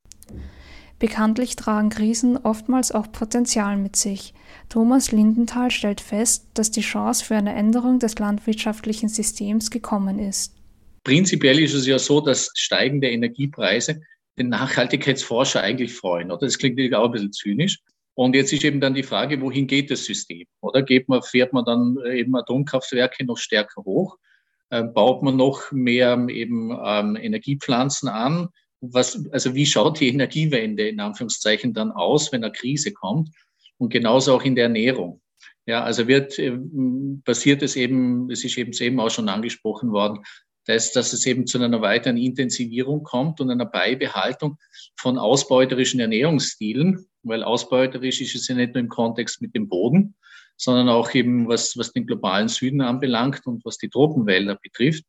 Bekanntlich 1.00 1.56
tragen 1.56 1.90
Krisen 1.90 2.38
oftmals 2.38 2.92
auch 2.92 3.12
Potenzial 3.12 3.76
mit 3.76 3.96
sich. 3.96 4.36
Thomas 4.70 5.12
Lindenthal 5.12 5.72
stellt 5.72 6.00
fest, 6.00 6.50
dass 6.54 6.70
die 6.70 6.82
Chance 6.82 7.26
für 7.26 7.36
eine 7.36 7.56
Änderung 7.56 7.98
des 7.98 8.20
landwirtschaftlichen 8.20 9.10
Systems 9.10 9.72
gekommen 9.72 10.20
ist. 10.20 10.56
Prinzipiell 11.04 11.60
ist 11.60 11.74
es 11.74 11.88
ja 11.88 11.98
so, 11.98 12.22
dass 12.22 12.52
steigende 12.54 13.10
Energiepreise 13.10 14.02
den 14.42 14.50
Nachhaltigkeitsforscher 14.50 15.62
eigentlich 15.62 15.94
freuen. 15.94 16.32
Oder 16.32 16.48
das 16.48 16.58
klingt 16.58 16.78
natürlich 16.78 16.96
auch 16.96 17.06
ein 17.06 17.12
bisschen 17.12 17.34
zynisch. 17.34 17.80
Und 18.14 18.36
jetzt 18.36 18.52
ist 18.52 18.64
eben 18.64 18.82
dann 18.82 18.94
die 18.94 19.04
Frage, 19.04 19.40
wohin 19.42 19.68
geht 19.68 19.90
das 19.90 20.06
System? 20.06 20.46
Oder 20.62 20.84
geht 20.84 21.08
man, 21.08 21.22
fährt 21.22 21.54
man 21.54 21.66
dann 21.66 21.98
eben 22.12 22.36
Atomkraftwerke 22.36 23.26
noch 23.26 23.38
stärker 23.38 23.84
hoch? 23.84 24.18
Äh, 24.70 24.84
baut 24.84 25.24
man 25.24 25.38
noch 25.38 25.72
mehr 25.72 26.26
eben 26.30 26.78
ähm, 26.84 27.16
Energiepflanzen 27.16 28.10
an? 28.10 28.50
was, 28.82 29.24
also 29.32 29.54
wie 29.56 29.66
schaut 29.66 30.00
die 30.00 30.10
Energiewende 30.10 30.88
in 30.88 31.00
Anführungszeichen 31.00 31.74
dann 31.74 31.92
aus, 31.92 32.32
wenn 32.32 32.44
eine 32.44 32.52
Krise 32.52 32.92
kommt? 32.92 33.30
Und 33.78 33.90
genauso 33.90 34.36
auch 34.36 34.44
in 34.44 34.56
der 34.56 34.66
Ernährung. 34.66 35.22
Ja, 35.66 35.84
also 35.84 36.08
wird, 36.08 36.38
äh, 36.40 36.58
passiert 37.24 37.62
es 37.62 37.76
eben, 37.76 38.30
es 38.32 38.44
ist 38.44 38.58
eben 38.58 38.74
eben 38.74 39.00
auch 39.00 39.12
schon 39.12 39.30
angesprochen 39.30 39.92
worden, 39.92 40.24
dass, 40.66 40.92
dass 40.92 41.14
es 41.14 41.26
eben 41.26 41.48
zu 41.48 41.62
einer 41.62 41.82
weiteren 41.82 42.18
Intensivierung 42.18 43.04
kommt 43.04 43.42
und 43.42 43.50
einer 43.50 43.66
Beibehaltung 43.66 44.58
von 44.96 45.18
ausbeuterischen 45.18 46.00
Ernährungsstilen, 46.00 47.06
weil 47.24 47.44
ausbeuterisch 47.44 48.22
ist 48.22 48.36
es 48.36 48.48
ja 48.48 48.56
nicht 48.56 48.74
nur 48.74 48.82
im 48.82 48.90
Kontext 48.90 49.42
mit 49.42 49.56
dem 49.56 49.68
Boden, 49.68 50.16
sondern 50.58 50.90
auch 50.90 51.14
eben 51.16 51.48
was, 51.48 51.78
was 51.78 51.92
den 51.92 52.06
globalen 52.06 52.48
Süden 52.48 52.82
anbelangt 52.82 53.46
und 53.48 53.66
was 53.66 53.78
die 53.78 53.90
Tropenwälder 53.90 54.60
betrifft. 54.62 55.04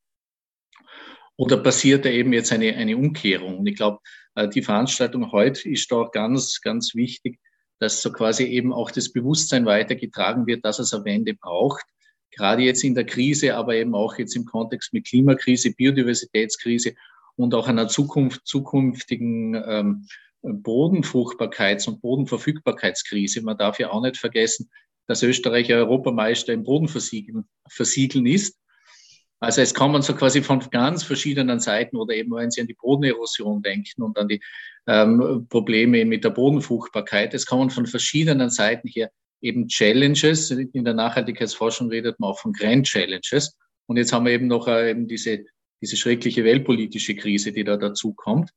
Oder 1.37 1.57
passiert 1.59 2.05
da 2.05 2.09
eben 2.09 2.33
jetzt 2.33 2.53
eine, 2.53 2.75
eine 2.75 2.97
Umkehrung? 2.97 3.59
Und 3.59 3.67
ich 3.67 3.77
glaube, 3.77 3.99
äh, 4.35 4.49
die 4.49 4.63
Veranstaltung 4.63 5.33
heute 5.33 5.69
ist 5.69 5.91
da 5.91 6.09
ganz, 6.11 6.61
ganz 6.61 6.95
wichtig, 6.95 7.39
dass 7.79 8.01
so 8.01 8.13
quasi 8.13 8.45
eben 8.45 8.73
auch 8.73 8.91
das 8.91 9.13
Bewusstsein 9.13 9.67
weitergetragen 9.67 10.47
wird, 10.47 10.65
dass 10.65 10.79
es 10.79 10.95
eine 10.95 11.05
Wende 11.05 11.35
braucht. 11.35 11.85
Gerade 12.33 12.63
jetzt 12.63 12.83
in 12.83 12.95
der 12.95 13.05
Krise, 13.05 13.57
aber 13.57 13.75
eben 13.75 13.95
auch 13.95 14.19
jetzt 14.19 14.35
im 14.37 14.45
Kontext 14.45 14.93
mit 14.93 15.07
Klimakrise, 15.07 15.73
Biodiversitätskrise 15.73 16.95
und 17.37 17.55
auch 17.55 17.69
einer 17.69 17.89
Zukunft, 17.89 18.47
zukünftigen 18.47 19.55
ähm, 19.55 20.07
Bodenfruchtbarkeits- 20.43 21.89
und 21.89 22.01
Bodenverfügbarkeitskrise. 22.01 23.43
Man 23.43 23.59
darf 23.59 23.79
ja 23.79 23.91
auch 23.91 24.03
nicht 24.03 24.17
vergessen, 24.17 24.71
dass 25.07 25.23
Österreich 25.23 25.73
Europameister 25.73 26.53
im 26.53 26.65
Bodenversiegeln 26.65 27.45
versiegeln 27.69 28.27
ist. 28.27 28.59
Also 29.41 29.61
es 29.61 29.75
man 29.91 30.03
so 30.03 30.15
quasi 30.15 30.41
von 30.41 30.61
ganz 30.71 31.03
verschiedenen 31.03 31.59
Seiten 31.59 31.97
oder 31.97 32.15
eben 32.15 32.33
wenn 32.33 32.51
Sie 32.51 32.61
an 32.61 32.69
die 32.69 32.77
Bodenerosion 32.81 33.61
denken 33.61 34.03
und 34.03 34.17
an 34.17 34.29
die 34.29 34.41
ähm, 34.87 35.47
Probleme 35.49 36.05
mit 36.05 36.23
der 36.25 36.31
Bodenfruchtbarkeit, 36.31 37.35
es 37.35 37.45
man 37.59 37.71
von 37.71 37.87
verschiedenen 37.87 38.51
Seiten 38.51 38.89
her 38.89 39.11
eben 39.43 39.69
Challenges, 39.69 40.51
in 40.51 40.85
der 40.85 40.95
Nachhaltigkeitsforschung 40.95 41.89
redet 41.89 42.19
man 42.19 42.31
auch 42.31 42.39
von 42.39 42.53
Grand 42.53 42.87
Challenges. 42.87 43.57
Und 43.87 43.97
jetzt 43.97 44.13
haben 44.13 44.25
wir 44.25 44.33
eben 44.33 44.47
noch 44.47 44.69
äh, 44.69 44.91
eben 44.91 45.09
diese, 45.09 45.45
diese 45.83 45.97
schreckliche 45.97 46.45
weltpolitische 46.45 47.15
Krise, 47.17 47.53
die 47.53 47.65
da 47.65 47.77
dazu 47.77 48.15
kommt. 48.15 48.51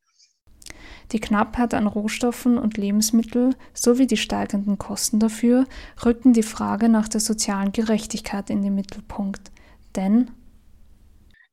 Die 1.12 1.20
Knappheit 1.20 1.74
an 1.74 1.88
Rohstoffen 1.88 2.58
und 2.58 2.78
Lebensmitteln 2.78 3.56
sowie 3.74 4.08
die 4.08 4.18
steigenden 4.18 4.78
Kosten 4.78 5.20
dafür 5.20 5.68
rücken 6.04 6.34
die 6.34 6.44
Frage 6.44 6.90
nach 6.90 7.08
der 7.08 7.22
sozialen 7.22 7.72
Gerechtigkeit 7.72 8.50
in 8.50 8.62
den 8.62 8.74
Mittelpunkt. 8.74 9.52
Denn 9.96 10.32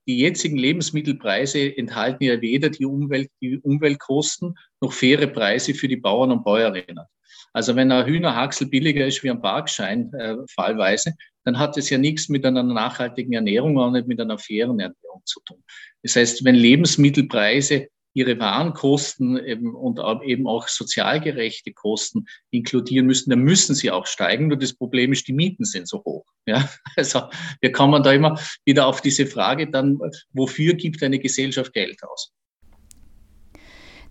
die 0.08 0.18
jetzigen 0.18 0.56
Lebensmittelpreise 0.56 1.76
enthalten 1.76 2.24
ja 2.24 2.40
weder 2.40 2.70
die, 2.70 2.86
Umwelt, 2.86 3.30
die 3.40 3.58
Umweltkosten 3.58 4.56
noch 4.80 4.92
faire 4.92 5.26
Preise 5.28 5.74
für 5.74 5.86
die 5.86 5.96
Bauern 5.96 6.32
und 6.32 6.44
Bäuerinnen. 6.44 7.06
Also 7.52 7.76
wenn 7.76 7.92
ein 7.92 8.06
Hühnerhaxel 8.06 8.68
billiger 8.68 9.06
ist 9.06 9.22
wie 9.22 9.30
ein 9.30 9.40
Parkschein 9.40 10.12
äh, 10.14 10.36
fallweise, 10.50 11.14
dann 11.44 11.58
hat 11.58 11.76
es 11.76 11.90
ja 11.90 11.98
nichts 11.98 12.28
mit 12.28 12.44
einer 12.46 12.62
nachhaltigen 12.62 13.32
Ernährung, 13.32 13.78
auch 13.78 13.90
nicht 13.90 14.06
mit 14.06 14.20
einer 14.20 14.38
fairen 14.38 14.80
Ernährung 14.80 15.22
zu 15.24 15.40
tun. 15.44 15.62
Das 16.02 16.16
heißt, 16.16 16.44
wenn 16.44 16.54
Lebensmittelpreise 16.54 17.88
ihre 18.14 18.38
Warenkosten 18.38 19.42
eben 19.44 19.74
und 19.74 19.98
eben 20.24 20.46
auch 20.46 20.68
sozial 20.68 21.20
gerechte 21.20 21.72
Kosten 21.72 22.26
inkludieren 22.50 23.06
müssen, 23.06 23.30
dann 23.30 23.40
müssen 23.40 23.74
sie 23.74 23.90
auch 23.90 24.06
steigen. 24.06 24.48
Nur 24.48 24.58
das 24.58 24.74
Problem 24.74 25.12
ist, 25.12 25.26
die 25.28 25.32
Mieten 25.32 25.64
sind 25.64 25.88
so 25.88 26.02
hoch. 26.04 26.24
Ja, 26.46 26.68
also 26.96 27.22
wir 27.60 27.72
kommen 27.72 28.02
da 28.02 28.12
immer 28.12 28.38
wieder 28.64 28.86
auf 28.86 29.00
diese 29.00 29.26
Frage 29.26 29.70
dann, 29.70 29.98
wofür 30.32 30.74
gibt 30.74 31.02
eine 31.02 31.18
Gesellschaft 31.18 31.72
Geld 31.72 32.02
aus? 32.02 32.32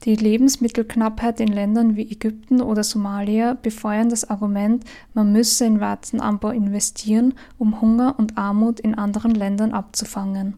Die 0.04 0.16
Lebensmittelknappheit 0.16 1.40
in 1.40 1.50
Ländern 1.50 1.96
wie 1.96 2.12
Ägypten 2.12 2.60
oder 2.60 2.84
Somalia 2.84 3.54
befeuern 3.54 4.10
das 4.10 4.28
Argument, 4.28 4.84
man 5.14 5.32
müsse 5.32 5.66
in 5.66 5.80
Weizenanbau 5.80 6.50
investieren, 6.50 7.36
um 7.60 7.82
Hunger 7.82 8.16
und 8.18 8.36
Armut 8.36 8.80
in 8.80 8.96
anderen 8.96 9.36
Ländern 9.36 9.74
abzufangen. 9.74 10.56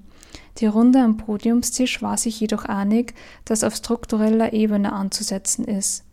Die 0.59 0.65
Runde 0.65 1.01
am 1.01 1.17
Podiumstisch 1.17 2.01
war 2.01 2.17
sich 2.17 2.39
jedoch 2.39 2.63
einig, 2.63 3.15
dass 3.43 3.65
auf 3.65 3.75
struktureller 3.75 4.53
Ebene 4.53 4.93
anzusetzen 4.93 5.65
ist. 5.65 6.05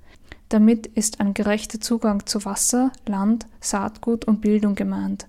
Damit 0.49 0.89
ist 0.89 1.21
ein 1.21 1.33
gerechter 1.33 1.81
Zugang 1.81 2.27
zu 2.27 2.45
Wasser, 2.45 2.91
Land, 3.07 3.47
Saatgut 3.61 4.25
und 4.25 4.41
Bildung 4.41 4.75
gemeint. 4.75 5.29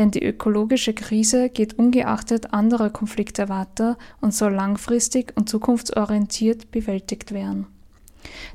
Denn 0.00 0.10
die 0.10 0.24
ökologische 0.24 0.94
Krise 0.94 1.50
geht 1.50 1.78
ungeachtet 1.78 2.54
anderer 2.54 2.88
Konflikte 2.88 3.50
weiter 3.50 3.98
und 4.22 4.32
soll 4.32 4.54
langfristig 4.54 5.34
und 5.36 5.50
zukunftsorientiert 5.50 6.70
bewältigt 6.70 7.32
werden. 7.32 7.66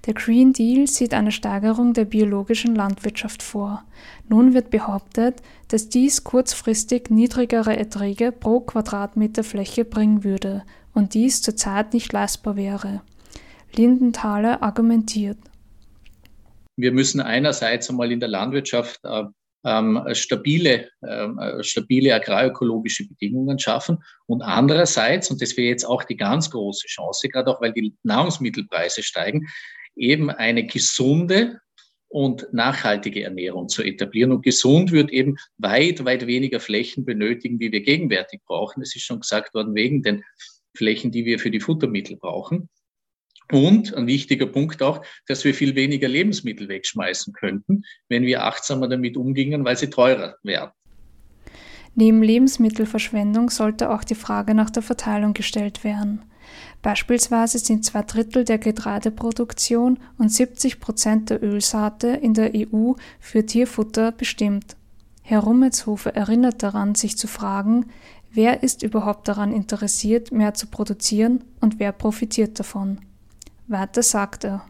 Der 0.08 0.16
Green 0.16 0.54
Deal 0.54 0.88
sieht 0.88 1.14
eine 1.14 1.32
Steigerung 1.32 1.94
der 1.94 2.06
biologischen 2.06 2.74
Landwirtschaft 2.74 3.44
vor. 3.44 3.84
Nun 4.28 4.56
wird 4.56 4.72
behauptet, 4.72 5.44
dass 5.68 5.88
dies 5.88 6.24
kurzfristig 6.24 7.12
niedrigere 7.12 7.78
Erträge 7.78 8.32
pro 8.32 8.62
Quadratmeter 8.62 9.44
Fläche 9.44 9.86
bringen 9.86 10.24
würde 10.24 10.64
und 10.96 11.14
dies 11.14 11.44
zurzeit 11.44 11.94
nicht 11.94 12.12
leistbar 12.12 12.56
wäre. 12.56 13.04
Lindenthaler 13.72 14.64
argumentiert. 14.64 15.38
Wir 16.76 16.92
müssen 16.92 17.22
einerseits 17.22 17.88
einmal 17.92 18.12
in 18.12 18.20
der 18.20 18.30
Landwirtschaft 18.30 19.00
äh, 19.04 19.26
stabile, 20.14 20.90
ähm, 21.08 21.40
äh, 21.40 21.64
stabile 21.64 22.14
agrarökologische 22.14 23.08
Bedingungen 23.08 23.58
schaffen. 23.58 23.98
Und 24.28 24.42
andererseits, 24.42 25.32
und 25.32 25.42
das 25.42 25.58
wäre 25.58 25.70
jetzt 25.70 25.86
auch 25.86 26.04
die 26.04 26.18
ganz 26.18 26.52
große 26.52 26.88
Chance, 26.88 27.30
gerade 27.30 27.50
auch 27.50 27.62
weil 27.62 27.74
die 27.74 27.96
Nahrungsmittelpreise 28.04 29.02
steigen, 29.02 29.48
eben 29.96 30.30
eine 30.30 30.66
gesunde 30.66 31.60
und 32.08 32.48
nachhaltige 32.54 33.24
Ernährung 33.24 33.68
zu 33.68 33.84
etablieren. 33.84 34.32
Und 34.32 34.44
gesund 34.44 34.92
wird 34.92 35.12
eben 35.12 35.36
weit, 35.58 36.06
weit 36.06 36.28
weniger 36.28 36.60
Flächen 36.60 37.04
benötigen, 37.04 37.60
wie 37.60 37.72
wir 37.72 37.82
gegenwärtig 37.82 38.42
brauchen. 38.46 38.82
Es 38.82 38.96
ist 38.96 39.04
schon 39.04 39.22
gesagt 39.22 39.54
worden, 39.54 39.74
wegen 39.74 40.04
den 40.04 40.24
Flächen, 40.76 41.12
die 41.12 41.26
wir 41.26 41.40
für 41.40 41.52
die 41.52 41.60
Futtermittel 41.60 42.18
brauchen. 42.18 42.70
Und 43.52 43.94
ein 43.94 44.08
wichtiger 44.08 44.48
Punkt 44.48 44.82
auch, 44.82 45.06
dass 45.28 45.44
wir 45.44 45.54
viel 45.54 45.76
weniger 45.76 46.08
Lebensmittel 46.08 46.68
wegschmeißen 46.68 47.34
könnten, 47.34 47.84
wenn 48.10 48.24
wir 48.24 48.44
achtsamer 48.44 48.88
damit 48.88 49.18
umgingen, 49.18 49.66
weil 49.66 49.78
sie 49.78 49.90
teurer 49.90 50.36
werden. 50.44 50.72
Neben 51.94 52.22
Lebensmittelverschwendung 52.22 53.50
sollte 53.50 53.90
auch 53.90 54.04
die 54.04 54.16
Frage 54.16 54.54
nach 54.54 54.70
der 54.70 54.84
Verteilung 54.84 55.34
gestellt 55.34 55.84
werden. 55.84 56.24
Beispielsweise 56.82 57.58
sind 57.58 57.86
zwei 57.86 58.04
Drittel 58.04 58.44
der 58.44 58.58
Getreideproduktion 58.58 59.98
und 60.18 60.32
70 60.32 60.80
Prozent 60.80 61.30
der 61.30 61.42
Ölsaate 61.42 62.10
in 62.10 62.34
der 62.34 62.52
EU 62.54 62.94
für 63.20 63.46
Tierfutter 63.46 64.12
bestimmt. 64.12 64.76
Herr 65.24 65.40
Rummetshofer 65.40 66.16
erinnert 66.16 66.62
daran, 66.62 66.94
sich 66.94 67.18
zu 67.18 67.28
fragen, 67.28 67.88
wer 68.32 68.62
ist 68.62 68.84
überhaupt 68.84 69.28
daran 69.28 69.54
interessiert, 69.54 70.32
mehr 70.32 70.54
zu 70.54 70.68
produzieren 70.68 71.44
und 71.62 71.80
wer 71.80 71.92
profitiert 71.92 72.60
davon. 72.60 73.00
Weiter 73.68 74.04
sagt 74.04 74.44
er. 74.44 74.66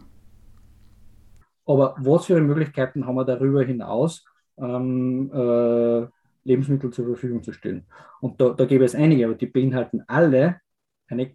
Aber 1.66 1.96
was 1.98 2.26
für 2.26 2.40
Möglichkeiten 2.40 3.06
haben 3.06 3.16
wir 3.16 3.24
darüber 3.24 3.62
hinaus, 3.62 4.24
ähm, 4.56 5.30
äh, 5.32 6.06
Lebensmittel 6.44 6.92
zur 6.92 7.06
Verfügung 7.06 7.42
zu 7.42 7.52
stellen? 7.52 7.86
Und 8.20 8.40
da, 8.40 8.50
da 8.50 8.64
gäbe 8.64 8.84
es 8.84 8.94
einige, 8.94 9.26
aber 9.26 9.34
die 9.34 9.46
beinhalten 9.46 10.02
alle 10.06 10.60
eine 11.08 11.32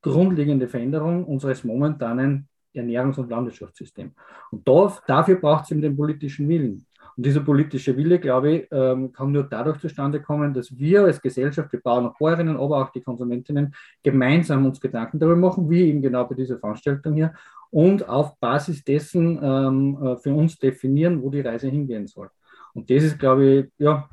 grundlegende 0.00 0.68
Veränderung 0.68 1.24
unseres 1.24 1.64
momentanen 1.64 2.48
Ernährungs- 2.74 3.18
und 3.18 3.30
Landwirtschaftssystems. 3.30 4.14
Und 4.50 4.66
da, 4.66 4.96
dafür 5.06 5.36
braucht 5.36 5.64
es 5.64 5.70
eben 5.70 5.82
den 5.82 5.96
politischen 5.96 6.48
Willen. 6.48 6.86
Und 7.16 7.26
dieser 7.26 7.40
politische 7.40 7.96
Wille, 7.96 8.18
glaube 8.18 8.52
ich, 8.52 8.68
ähm, 8.72 9.12
kann 9.12 9.32
nur 9.32 9.44
dadurch 9.44 9.78
zustande 9.78 10.20
kommen, 10.20 10.52
dass 10.52 10.76
wir 10.76 11.04
als 11.04 11.20
Gesellschaft, 11.20 11.72
die 11.72 11.78
Bauern 11.78 12.06
und 12.06 12.18
Bäuerinnen, 12.18 12.56
aber 12.56 12.82
auch 12.82 12.90
die 12.90 13.02
Konsumentinnen 13.02 13.74
gemeinsam 14.02 14.66
uns 14.66 14.80
Gedanken 14.80 15.18
darüber 15.18 15.36
machen, 15.36 15.70
wie 15.70 15.88
eben 15.88 16.02
genau 16.02 16.24
bei 16.24 16.34
dieser 16.34 16.58
Veranstaltung 16.58 17.14
hier, 17.14 17.34
und 17.70 18.08
auf 18.08 18.38
Basis 18.38 18.84
dessen 18.84 19.38
ähm, 19.42 19.98
äh, 20.02 20.16
für 20.16 20.34
uns 20.34 20.58
definieren, 20.58 21.22
wo 21.22 21.30
die 21.30 21.40
Reise 21.40 21.68
hingehen 21.68 22.06
soll. 22.06 22.30
Und 22.72 22.90
das 22.90 23.02
ist, 23.02 23.18
glaube 23.18 23.44
ich, 23.44 23.66
ja, 23.78 24.08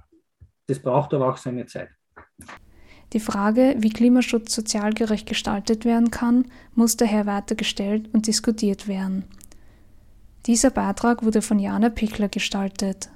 das 0.68 0.80
braucht 0.80 1.14
aber 1.14 1.30
auch 1.30 1.38
seine 1.38 1.66
Zeit. 1.66 1.90
Die 3.14 3.20
Frage, 3.20 3.76
wie 3.78 3.90
Klimaschutz 3.90 4.56
sozial 4.56 4.94
gerecht 4.94 5.28
gestaltet 5.28 5.84
werden 5.84 6.12
kann, 6.12 6.46
muss 6.76 6.96
daher 6.96 7.26
weiter 7.26 7.56
gestellt 7.56 8.10
und 8.14 8.26
diskutiert 8.26 8.88
werden. 8.88 9.26
Dieser 10.47 10.71
Beitrag 10.71 11.23
wurde 11.23 11.43
von 11.43 11.60
Jana 11.60 11.89
Pickler 11.89 12.27
gestaltet. 12.27 13.12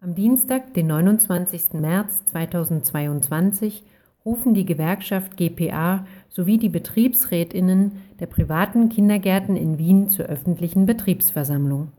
Am 0.00 0.14
Dienstag, 0.16 0.74
den 0.74 0.88
29. 0.88 1.74
März 1.74 2.24
2022, 2.26 3.84
rufen 4.24 4.54
die 4.54 4.66
Gewerkschaft 4.66 5.36
GPA 5.36 6.04
sowie 6.28 6.58
die 6.58 6.68
Betriebsrätinnen 6.68 8.02
der 8.18 8.26
privaten 8.26 8.88
Kindergärten 8.88 9.54
in 9.54 9.78
Wien 9.78 10.08
zur 10.08 10.26
öffentlichen 10.26 10.84
Betriebsversammlung. 10.84 11.92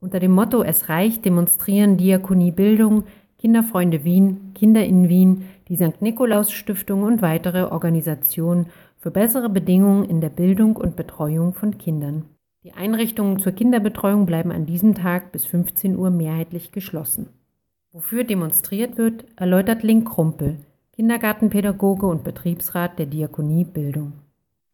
Unter 0.00 0.20
dem 0.20 0.30
Motto 0.30 0.62
Es 0.62 0.88
reicht 0.88 1.24
demonstrieren 1.24 1.96
Diakonie 1.96 2.52
Bildung, 2.52 3.04
Kinderfreunde 3.38 4.04
Wien, 4.04 4.52
Kinder 4.54 4.84
in 4.84 5.08
Wien, 5.08 5.48
die 5.66 5.76
St. 5.76 6.00
Nikolaus 6.00 6.52
Stiftung 6.52 7.02
und 7.02 7.20
weitere 7.20 7.64
Organisationen 7.64 8.66
für 8.96 9.10
bessere 9.10 9.48
Bedingungen 9.48 10.04
in 10.04 10.20
der 10.20 10.28
Bildung 10.28 10.76
und 10.76 10.94
Betreuung 10.94 11.52
von 11.52 11.78
Kindern. 11.78 12.26
Die 12.62 12.72
Einrichtungen 12.74 13.40
zur 13.40 13.52
Kinderbetreuung 13.52 14.24
bleiben 14.24 14.52
an 14.52 14.66
diesem 14.66 14.94
Tag 14.94 15.32
bis 15.32 15.46
15 15.46 15.96
Uhr 15.96 16.10
mehrheitlich 16.10 16.70
geschlossen. 16.70 17.30
Wofür 17.90 18.22
demonstriert 18.22 18.98
wird, 18.98 19.24
erläutert 19.36 19.82
Link 19.82 20.08
Krumpel, 20.08 20.58
Kindergartenpädagoge 20.92 22.06
und 22.06 22.22
Betriebsrat 22.22 22.98
der 23.00 23.06
Diakonie 23.06 23.64
Bildung. 23.64 24.12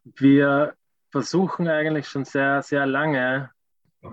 Wir 0.03 0.73
versuchen 1.09 1.67
eigentlich 1.67 2.07
schon 2.07 2.25
sehr, 2.25 2.61
sehr 2.61 2.85
lange, 2.85 3.49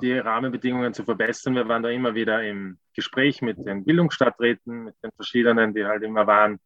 die 0.01 0.19
Rahmenbedingungen 0.19 0.95
zu 0.95 1.05
verbessern. 1.05 1.55
Wir 1.55 1.69
waren 1.69 1.83
da 1.83 1.89
immer 1.91 2.15
wieder 2.15 2.43
im 2.43 2.79
Gespräch 2.95 3.43
mit 3.43 3.59
den 3.67 3.85
Bildungsstadträten, 3.85 4.85
mit 4.85 4.95
den 5.03 5.11
verschiedenen, 5.13 5.75
die 5.75 5.85
halt 5.85 6.03
immer 6.03 6.27
waren. 6.27 6.59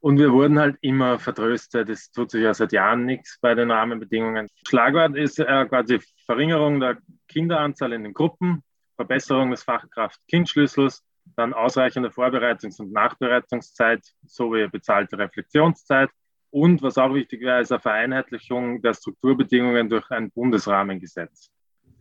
Und 0.00 0.18
wir 0.18 0.32
wurden 0.32 0.58
halt 0.58 0.76
immer 0.80 1.18
vertröstet. 1.18 1.88
Es 1.88 2.10
tut 2.10 2.30
sich 2.30 2.42
ja 2.42 2.54
seit 2.54 2.72
Jahren 2.72 3.04
nichts 3.06 3.38
bei 3.40 3.54
den 3.54 3.70
Rahmenbedingungen. 3.70 4.48
Schlagwort 4.66 5.16
ist 5.16 5.38
äh, 5.38 5.66
quasi 5.66 6.00
Verringerung 6.26 6.80
der 6.80 6.98
Kinderanzahl 7.28 7.92
in 7.92 8.02
den 8.02 8.12
Gruppen, 8.12 8.62
Verbesserung 8.96 9.50
des 9.50 9.62
Fachkraft-Kind-Schlüssels, 9.62 11.04
dann 11.36 11.54
ausreichende 11.54 12.10
Vorbereitungs- 12.10 12.80
und 12.80 12.92
Nachbereitungszeit 12.92 14.02
sowie 14.26 14.66
bezahlte 14.68 15.18
Reflexionszeit 15.18 16.10
und 16.52 16.82
was 16.82 16.98
auch 16.98 17.14
wichtig 17.14 17.40
wäre, 17.40 17.62
ist 17.62 17.72
eine 17.72 17.80
Vereinheitlichung 17.80 18.82
der 18.82 18.92
Strukturbedingungen 18.92 19.88
durch 19.88 20.10
ein 20.10 20.30
Bundesrahmengesetz. 20.30 21.50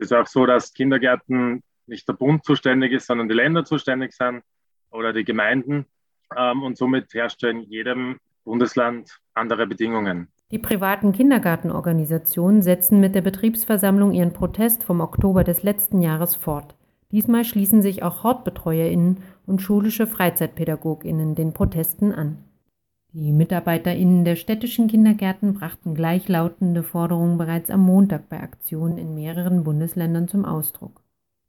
Es 0.01 0.09
ist 0.09 0.17
auch 0.17 0.25
so, 0.25 0.47
dass 0.47 0.73
Kindergärten 0.73 1.61
nicht 1.85 2.07
der 2.07 2.13
Bund 2.13 2.43
zuständig 2.43 2.91
ist, 2.91 3.05
sondern 3.05 3.29
die 3.29 3.35
Länder 3.35 3.63
zuständig 3.65 4.13
sind 4.13 4.41
oder 4.89 5.13
die 5.13 5.23
Gemeinden. 5.23 5.85
Ähm, 6.35 6.63
und 6.63 6.75
somit 6.75 7.13
herrscht 7.13 7.43
in 7.43 7.61
jedem 7.61 8.17
Bundesland 8.43 9.19
andere 9.35 9.67
Bedingungen. 9.67 10.27
Die 10.49 10.57
privaten 10.57 11.11
Kindergartenorganisationen 11.11 12.63
setzen 12.63 12.99
mit 12.99 13.13
der 13.13 13.21
Betriebsversammlung 13.21 14.11
ihren 14.11 14.33
Protest 14.33 14.83
vom 14.83 15.01
Oktober 15.01 15.43
des 15.43 15.61
letzten 15.61 16.01
Jahres 16.01 16.35
fort. 16.35 16.75
Diesmal 17.11 17.45
schließen 17.45 17.83
sich 17.83 18.01
auch 18.01 18.23
HortbetreuerInnen 18.23 19.19
und 19.45 19.61
schulische 19.61 20.07
FreizeitpädagogInnen 20.07 21.35
den 21.35 21.53
Protesten 21.53 22.11
an. 22.11 22.43
Die 23.13 23.33
MitarbeiterInnen 23.33 24.23
der 24.23 24.37
städtischen 24.37 24.87
Kindergärten 24.87 25.53
brachten 25.53 25.95
gleichlautende 25.95 26.81
Forderungen 26.81 27.37
bereits 27.37 27.69
am 27.69 27.81
Montag 27.81 28.29
bei 28.29 28.39
Aktionen 28.39 28.97
in 28.97 29.13
mehreren 29.13 29.65
Bundesländern 29.65 30.29
zum 30.29 30.45
Ausdruck. 30.45 31.01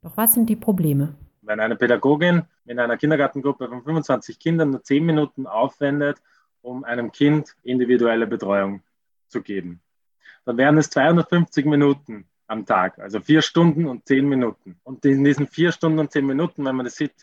Doch 0.03 0.17
was 0.17 0.35
sind 0.35 0.51
die 0.51 0.57
Probleme? 0.57 1.15
Wenn 1.41 1.61
eine 1.61 1.77
Pädagogin 1.77 2.43
in 2.65 2.81
einer 2.81 2.97
Kindergartengruppe 2.97 3.69
von 3.69 3.85
25 3.85 4.41
Kindern 4.41 4.71
nur 4.71 4.83
10 4.83 5.07
Minuten 5.07 5.47
aufwendet, 5.47 6.21
um 6.63 6.83
einem 6.83 7.13
Kind 7.13 7.55
individuelle 7.63 8.27
Betreuung 8.27 8.83
zu 9.29 9.41
geben, 9.41 9.81
dann 10.45 10.57
wären 10.57 10.79
es 10.79 10.91
250 10.91 11.65
Minuten 11.67 12.25
am 12.49 12.67
Tag, 12.67 12.99
also 12.99 13.21
vier 13.21 13.41
Stunden 13.41 13.87
und 13.87 14.05
zehn 14.07 14.29
Minuten. 14.29 14.81
Und 14.83 15.05
in 15.05 15.23
diesen 15.23 15.47
vier 15.47 15.71
Stunden 15.71 16.01
und 16.01 16.11
zehn 16.11 16.27
Minuten, 16.27 16.65
wenn 16.65 16.75
man 16.75 16.87
das 16.87 16.97
sieht, 16.97 17.15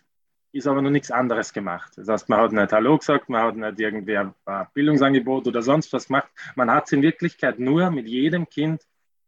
ist 0.51 0.67
aber 0.67 0.81
noch 0.81 0.89
nichts 0.89 1.11
anderes 1.11 1.53
gemacht. 1.53 1.93
Das 1.95 2.07
heißt, 2.07 2.29
man 2.29 2.39
hat 2.39 2.51
nicht 2.51 2.71
Hallo 2.71 2.97
gesagt, 2.97 3.29
man 3.29 3.43
hat 3.43 3.55
nicht 3.55 3.79
irgendwie 3.79 4.17
ein 4.17 4.33
Bildungsangebot 4.73 5.47
oder 5.47 5.61
sonst 5.61 5.93
was 5.93 6.07
gemacht. 6.07 6.29
Man 6.55 6.71
hat 6.71 6.87
sich 6.87 6.97
in 6.97 7.03
Wirklichkeit 7.03 7.59
nur 7.59 7.89
mit 7.91 8.07
jedem 8.07 8.49
Kind 8.49 8.81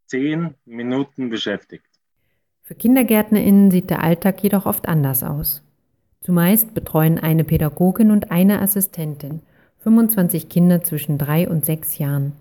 zehn 0.06 0.54
Minuten 0.64 1.30
beschäftigt. 1.30 1.86
Für 2.62 2.74
KindergärtnerInnen 2.74 3.70
sieht 3.70 3.90
der 3.90 4.02
Alltag 4.02 4.42
jedoch 4.42 4.66
oft 4.66 4.88
anders 4.88 5.22
aus. 5.22 5.62
Zumeist 6.20 6.74
betreuen 6.74 7.18
eine 7.18 7.44
Pädagogin 7.44 8.10
und 8.10 8.30
eine 8.30 8.60
Assistentin 8.60 9.42
25 9.78 10.48
Kinder 10.48 10.82
zwischen 10.82 11.18
drei 11.18 11.48
und 11.48 11.64
sechs 11.64 11.98
Jahren. 11.98 12.32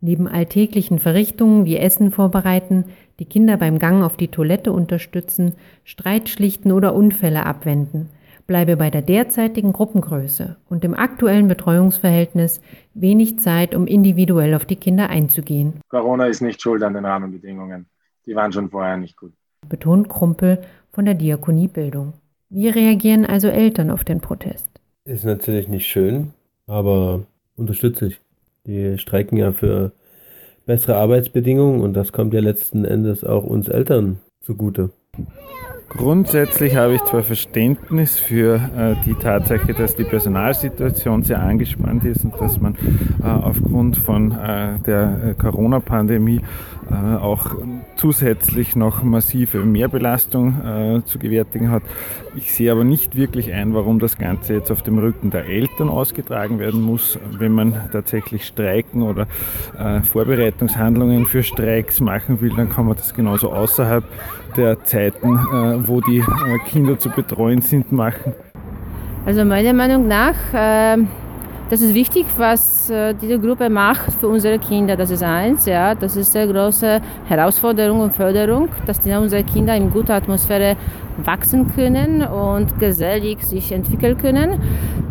Neben 0.00 0.28
alltäglichen 0.28 0.98
Verrichtungen 0.98 1.64
wie 1.64 1.76
Essen 1.76 2.12
vorbereiten, 2.12 2.84
die 3.18 3.24
Kinder 3.24 3.56
beim 3.56 3.78
Gang 3.78 4.04
auf 4.04 4.16
die 4.16 4.28
Toilette 4.28 4.70
unterstützen, 4.72 5.54
Streit 5.82 6.28
schlichten 6.28 6.72
oder 6.72 6.94
Unfälle 6.94 7.46
abwenden– 7.46 8.10
bleibe 8.46 8.76
bei 8.76 8.90
der 8.90 9.02
derzeitigen 9.02 9.72
Gruppengröße 9.72 10.56
und 10.68 10.84
dem 10.84 10.94
aktuellen 10.94 11.48
Betreuungsverhältnis 11.48 12.60
wenig 12.94 13.38
Zeit, 13.40 13.74
um 13.74 13.86
individuell 13.86 14.54
auf 14.54 14.64
die 14.64 14.76
Kinder 14.76 15.10
einzugehen. 15.10 15.74
Corona 15.88 16.26
ist 16.26 16.40
nicht 16.40 16.60
schuld 16.60 16.82
an 16.82 16.94
den 16.94 17.04
Rahmenbedingungen. 17.04 17.86
Die 18.26 18.34
waren 18.34 18.52
schon 18.52 18.70
vorher 18.70 18.96
nicht 18.96 19.16
gut. 19.16 19.32
Betont 19.68 20.08
Krumpel 20.08 20.60
von 20.92 21.04
der 21.04 21.14
Diakonie 21.14 21.68
Bildung. 21.68 22.14
Wie 22.50 22.68
reagieren 22.68 23.26
also 23.26 23.48
Eltern 23.48 23.90
auf 23.90 24.04
den 24.04 24.20
Protest? 24.20 24.68
Ist 25.04 25.24
natürlich 25.24 25.68
nicht 25.68 25.86
schön, 25.86 26.32
aber 26.66 27.22
unterstütze 27.56 28.06
ich. 28.06 28.20
Die 28.66 28.96
streiken 28.98 29.36
ja 29.36 29.52
für 29.52 29.92
bessere 30.66 30.96
Arbeitsbedingungen 30.96 31.80
und 31.80 31.94
das 31.94 32.12
kommt 32.12 32.32
ja 32.32 32.40
letzten 32.40 32.84
Endes 32.84 33.24
auch 33.24 33.44
uns 33.44 33.68
Eltern 33.68 34.20
zugute. 34.40 34.90
Grundsätzlich 35.88 36.76
habe 36.76 36.94
ich 36.94 37.04
zwar 37.04 37.22
Verständnis 37.22 38.18
für 38.18 38.56
äh, 38.56 38.94
die 39.04 39.14
Tatsache, 39.14 39.74
dass 39.74 39.94
die 39.94 40.04
Personalsituation 40.04 41.22
sehr 41.22 41.40
angespannt 41.40 42.04
ist 42.04 42.24
und 42.24 42.34
dass 42.40 42.60
man 42.60 42.74
äh, 43.22 43.26
aufgrund 43.26 43.96
von 43.96 44.32
äh, 44.32 44.78
der 44.86 45.18
äh, 45.30 45.34
Corona-Pandemie 45.34 46.40
äh, 46.90 46.94
auch 46.94 47.54
zusätzlich 47.96 48.74
noch 48.74 49.02
massive 49.04 49.58
Mehrbelastung 49.58 50.60
äh, 50.64 51.04
zu 51.04 51.18
gewärtigen 51.18 51.70
hat. 51.70 51.82
Ich 52.34 52.52
sehe 52.52 52.72
aber 52.72 52.82
nicht 52.82 53.14
wirklich 53.14 53.52
ein, 53.52 53.72
warum 53.74 54.00
das 54.00 54.18
Ganze 54.18 54.54
jetzt 54.54 54.72
auf 54.72 54.82
dem 54.82 54.98
Rücken 54.98 55.30
der 55.30 55.46
Eltern 55.46 55.88
ausgetragen 55.88 56.58
werden 56.58 56.82
muss. 56.82 57.18
Wenn 57.38 57.52
man 57.52 57.74
tatsächlich 57.92 58.44
Streiken 58.44 59.02
oder 59.02 59.28
Vorbereitungshandlungen 60.02 61.26
für 61.26 61.44
Streiks 61.44 62.00
machen 62.00 62.40
will, 62.40 62.52
dann 62.56 62.70
kann 62.70 62.86
man 62.86 62.96
das 62.96 63.14
genauso 63.14 63.52
außerhalb 63.52 64.02
der 64.56 64.82
Zeiten, 64.84 65.38
wo 65.86 66.00
die 66.00 66.18
äh, 66.18 66.58
Kinder 66.66 66.98
zu 66.98 67.10
betreuen 67.10 67.60
sind, 67.60 67.92
machen? 67.92 68.34
Also 69.26 69.44
meiner 69.44 69.72
Meinung 69.72 70.06
nach, 70.06 70.34
äh, 70.52 70.98
das 71.70 71.80
ist 71.80 71.94
wichtig, 71.94 72.26
was 72.36 72.90
äh, 72.90 73.14
diese 73.14 73.38
Gruppe 73.38 73.70
macht 73.70 74.12
für 74.20 74.28
unsere 74.28 74.58
Kinder. 74.58 74.96
Das 74.96 75.10
ist 75.10 75.22
eins, 75.22 75.64
ja, 75.64 75.94
das 75.94 76.14
ist 76.16 76.36
eine 76.36 76.52
große 76.52 77.00
Herausforderung 77.26 78.00
und 78.00 78.14
Förderung, 78.14 78.68
dass 78.86 79.00
unsere 79.04 79.42
Kinder 79.44 79.74
in 79.74 79.90
guter 79.90 80.14
Atmosphäre 80.14 80.76
wachsen 81.24 81.74
können 81.74 82.22
und 82.22 82.78
gesellig 82.78 83.42
sich 83.44 83.72
entwickeln 83.72 84.18
können. 84.18 84.60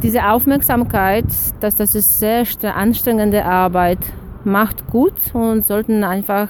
Diese 0.03 0.29
Aufmerksamkeit, 0.29 1.25
dass 1.59 1.75
das 1.75 1.95
ist 1.95 2.19
sehr 2.19 2.45
anstrengende 2.75 3.45
Arbeit 3.45 3.99
macht 4.43 4.87
gut 4.87 5.13
und 5.33 5.65
sollten 5.65 6.03
einfach 6.03 6.49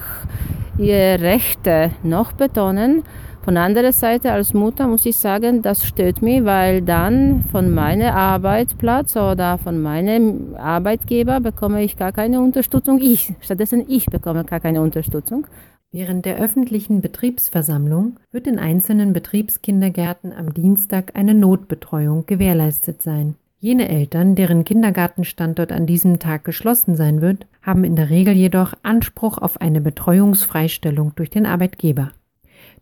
ihre 0.76 1.20
Rechte 1.20 1.92
noch 2.02 2.32
betonen. 2.32 3.04
Von 3.44 3.58
anderer 3.58 3.92
Seite 3.92 4.32
als 4.32 4.54
Mutter 4.54 4.88
muss 4.88 5.04
ich 5.04 5.16
sagen, 5.16 5.60
das 5.60 5.84
stört 5.84 6.22
mich, 6.22 6.46
weil 6.46 6.80
dann 6.80 7.44
von 7.52 7.74
meinem 7.74 8.08
Arbeitsplatz 8.08 9.16
oder 9.16 9.58
von 9.58 9.82
meinem 9.82 10.54
Arbeitgeber 10.56 11.40
bekomme 11.40 11.84
ich 11.84 11.98
gar 11.98 12.10
keine 12.10 12.40
Unterstützung. 12.40 13.02
Ich, 13.02 13.34
stattdessen 13.42 13.84
ich 13.86 14.06
bekomme 14.06 14.44
gar 14.44 14.60
keine 14.60 14.80
Unterstützung. 14.80 15.46
Während 15.92 16.24
der 16.24 16.38
öffentlichen 16.38 17.02
Betriebsversammlung 17.02 18.16
wird 18.32 18.46
in 18.46 18.58
einzelnen 18.58 19.12
Betriebskindergärten 19.12 20.32
am 20.32 20.54
Dienstag 20.54 21.14
eine 21.14 21.34
Notbetreuung 21.34 22.24
gewährleistet 22.24 23.02
sein. 23.02 23.34
Jene 23.60 23.90
Eltern, 23.90 24.36
deren 24.36 24.64
Kindergartenstandort 24.64 25.70
an 25.70 25.84
diesem 25.84 26.18
Tag 26.18 26.44
geschlossen 26.44 26.96
sein 26.96 27.20
wird, 27.20 27.46
haben 27.60 27.84
in 27.84 27.94
der 27.94 28.08
Regel 28.08 28.32
jedoch 28.32 28.72
Anspruch 28.82 29.36
auf 29.36 29.60
eine 29.60 29.82
Betreuungsfreistellung 29.82 31.12
durch 31.14 31.28
den 31.28 31.44
Arbeitgeber. 31.44 32.10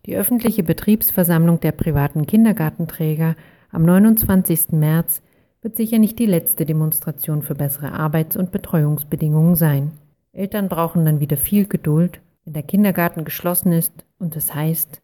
Die 0.05 0.15
öffentliche 0.15 0.63
Betriebsversammlung 0.63 1.59
der 1.59 1.71
privaten 1.71 2.25
Kindergartenträger 2.25 3.35
am 3.71 3.83
29. 3.83 4.71
März 4.71 5.21
wird 5.61 5.77
sicher 5.77 5.97
nicht 5.97 6.19
die 6.19 6.25
letzte 6.25 6.65
Demonstration 6.65 7.41
für 7.41 7.55
bessere 7.55 7.93
Arbeits- 7.93 8.35
und 8.35 8.51
Betreuungsbedingungen 8.51 9.55
sein. 9.55 9.91
Eltern 10.33 10.67
brauchen 10.67 11.05
dann 11.05 11.19
wieder 11.19 11.37
viel 11.37 11.67
Geduld, 11.67 12.19
wenn 12.43 12.53
der 12.53 12.63
Kindergarten 12.63 13.23
geschlossen 13.23 13.71
ist 13.71 14.05
und 14.19 14.35
es 14.35 14.53
heißt, 14.53 15.01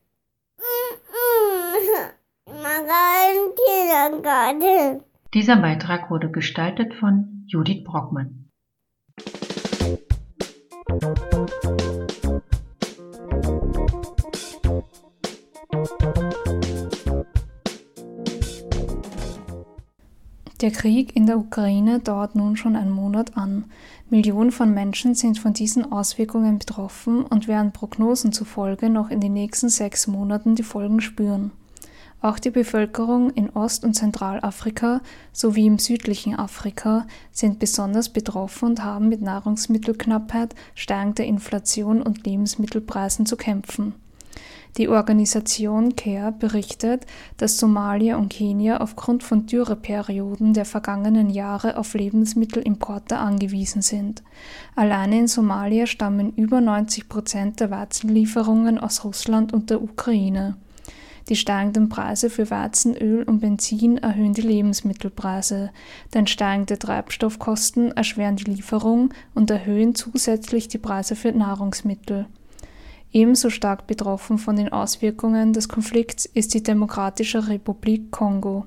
Kindergarten. 4.10 5.04
Dieser 5.34 5.58
Beitrag 5.58 6.10
wurde 6.10 6.30
gestaltet 6.30 6.94
von 6.96 7.44
Judith 7.48 7.84
Brockmann. 7.84 8.50
Der 20.62 20.72
Krieg 20.72 21.16
in 21.16 21.26
der 21.26 21.38
Ukraine 21.38 22.00
dauert 22.00 22.36
nun 22.36 22.58
schon 22.58 22.76
einen 22.76 22.92
Monat 22.92 23.38
an. 23.38 23.66
Millionen 24.10 24.52
von 24.52 24.74
Menschen 24.74 25.16
sind 25.16 25.40
von 25.40 25.54
diesen 25.54 25.90
Auswirkungen 25.90 26.60
betroffen 26.60 27.24
und 27.24 27.48
werden 27.48 27.72
Prognosen 27.72 28.34
zufolge 28.34 28.90
noch 28.90 29.10
in 29.10 29.22
den 29.22 29.32
nächsten 29.32 29.70
sechs 29.70 30.08
Monaten 30.08 30.56
die 30.56 30.64
Folgen 30.64 31.00
spüren. 31.00 31.52
Auch 32.22 32.40
die 32.40 32.52
Bevölkerung 32.52 33.30
in 33.30 33.50
Ost- 33.52 33.86
und 33.86 33.94
Zentralafrika 33.94 35.00
sowie 35.32 35.68
im 35.68 35.80
südlichen 35.80 36.36
Afrika 36.36 37.08
sind 37.32 37.60
besonders 37.60 38.10
betroffen 38.10 38.70
und 38.70 38.84
haben 38.84 39.08
mit 39.08 39.22
Nahrungsmittelknappheit, 39.22 40.56
steigender 40.76 41.24
Inflation 41.24 42.02
und 42.02 42.26
Lebensmittelpreisen 42.26 43.26
zu 43.26 43.38
kämpfen. 43.38 43.96
Die 44.78 44.88
Organisation 44.88 45.96
CARE 45.96 46.32
berichtet, 46.32 47.06
dass 47.38 47.58
Somalia 47.58 48.18
und 48.18 48.30
Kenia 48.30 48.78
aufgrund 48.78 49.24
von 49.24 49.46
Dürreperioden 49.46 50.54
der 50.54 50.66
vergangenen 50.66 51.30
Jahre 51.30 51.78
auf 51.78 51.94
Lebensmittelimporte 51.96 53.18
angewiesen 53.18 53.82
sind. 53.82 54.24
Alleine 54.76 55.20
in 55.20 55.28
Somalia 55.28 55.86
stammen 55.86 56.34
über 56.36 56.62
90 56.62 57.10
Prozent 57.10 57.60
der 57.60 57.72
Weizenlieferungen 57.72 58.78
aus 58.78 59.04
Russland 59.04 59.54
und 59.54 59.70
der 59.70 59.82
Ukraine. 59.82 60.56
Die 61.30 61.36
steigenden 61.36 61.90
Preise 61.90 62.30
für 62.32 62.50
Weizen, 62.50 62.96
Öl 62.96 63.24
und 63.24 63.40
Benzin 63.42 64.00
erhöhen 64.00 64.34
die 64.34 64.42
Lebensmittelpreise, 64.42 65.72
denn 66.14 66.26
steigende 66.26 66.80
Treibstoffkosten 66.80 67.92
erschweren 67.92 68.36
die 68.36 68.46
Lieferung 68.46 69.14
und 69.36 69.52
erhöhen 69.52 69.94
zusätzlich 69.94 70.70
die 70.70 70.80
Preise 70.80 71.16
für 71.16 71.32
Nahrungsmittel. 71.32 72.26
Ebenso 73.12 73.50
stark 73.50 73.88
betroffen 73.88 74.38
von 74.38 74.56
den 74.56 74.72
Auswirkungen 74.72 75.52
des 75.54 75.68
Konflikts 75.68 76.26
ist 76.26 76.54
die 76.54 76.62
Demokratische 76.62 77.48
Republik 77.48 78.12
Kongo. 78.12 78.66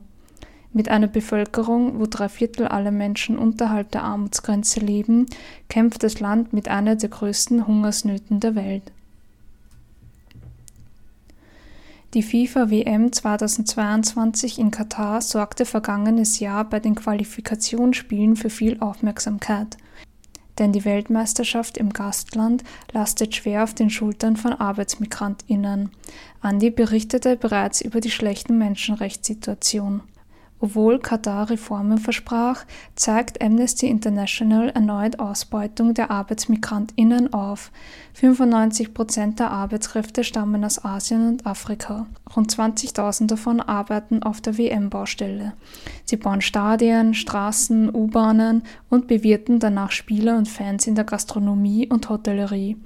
Mit 0.73 0.89
einer 0.89 1.07
Bevölkerung, 1.07 2.01
wo 2.01 2.07
drei 2.07 2.29
Viertel 2.29 2.67
aller 2.67 2.91
Menschen 2.91 3.39
unterhalb 3.39 3.93
der 3.93 4.03
Armutsgrenze 4.03 4.81
leben, 4.81 5.27
kämpft 5.69 6.03
das 6.03 6.19
Land 6.19 6.53
mit 6.53 6.69
einer 6.69 6.97
der 6.97 7.11
größten 7.11 7.67
Hungersnöten 7.67 8.41
der 8.41 8.55
Welt. 8.55 8.91
Die 12.15 12.23
FIFA 12.23 12.71
WM 12.71 13.13
2022 13.13 14.59
in 14.59 14.71
Katar 14.71 15.23
sorgte 15.23 15.65
vergangenes 15.65 16.41
Jahr 16.41 16.65
bei 16.65 16.81
den 16.81 16.95
Qualifikationsspielen 16.95 18.37
für 18.37 18.51
viel 18.51 18.81
Aufmerksamkeit 18.81 19.79
denn 20.63 20.73
die 20.73 20.85
Weltmeisterschaft 20.85 21.77
im 21.77 21.93
Gastland 21.93 22.63
lastet 22.93 23.35
schwer 23.35 23.65
auf 23.65 23.75
den 23.75 23.91
Schultern 23.91 24.37
von 24.37 24.53
Arbeitsmigrantinnen. 24.53 25.91
Andi 26.41 26.71
berichtete 26.71 27.37
bereits 27.37 27.81
über 27.81 28.01
die 28.01 28.13
schlechten 28.13 28.59
Menschenrechtssituation. 28.59 30.03
Obwohl 30.63 31.01
Katar 31.01 31.51
Reformen 31.51 31.99
versprach, 31.99 32.65
zeigt 32.95 33.43
Amnesty 33.43 33.89
International 33.89 34.69
erneut 34.69 35.19
Ausbeutung 35.19 35.93
der 35.93 36.13
ArbeitsmigrantInnen 36.13 37.33
auf. 37.33 37.73
95 38.15 38.95
Prozent 38.95 39.41
der 39.41 39.51
Arbeitskräfte 39.51 40.23
stammen 40.23 40.65
aus 40.65 40.85
Asien 40.85 41.27
und 41.27 41.47
Afrika. 41.47 42.07
Rund 42.37 42.55
20.000 42.55 43.27
davon 43.27 43.61
arbeiten 43.61 44.23
auf 44.23 44.41
der 44.41 44.57
WM-Baustelle. 44.57 45.55
Sie 46.05 46.17
bauen 46.17 46.41
Stadien, 46.41 47.15
Straßen, 47.15 47.93
U-Bahnen 47.93 48.63
und 48.89 49.09
bewirten 49.09 49.59
danach 49.59 49.91
Spieler 49.91 50.39
und 50.39 50.49
Fans 50.49 50.87
in 50.87 50.95
der 50.95 51.05
Gastronomie 51.05 51.89
und 51.89 52.09
Hotellerie. 52.09 52.77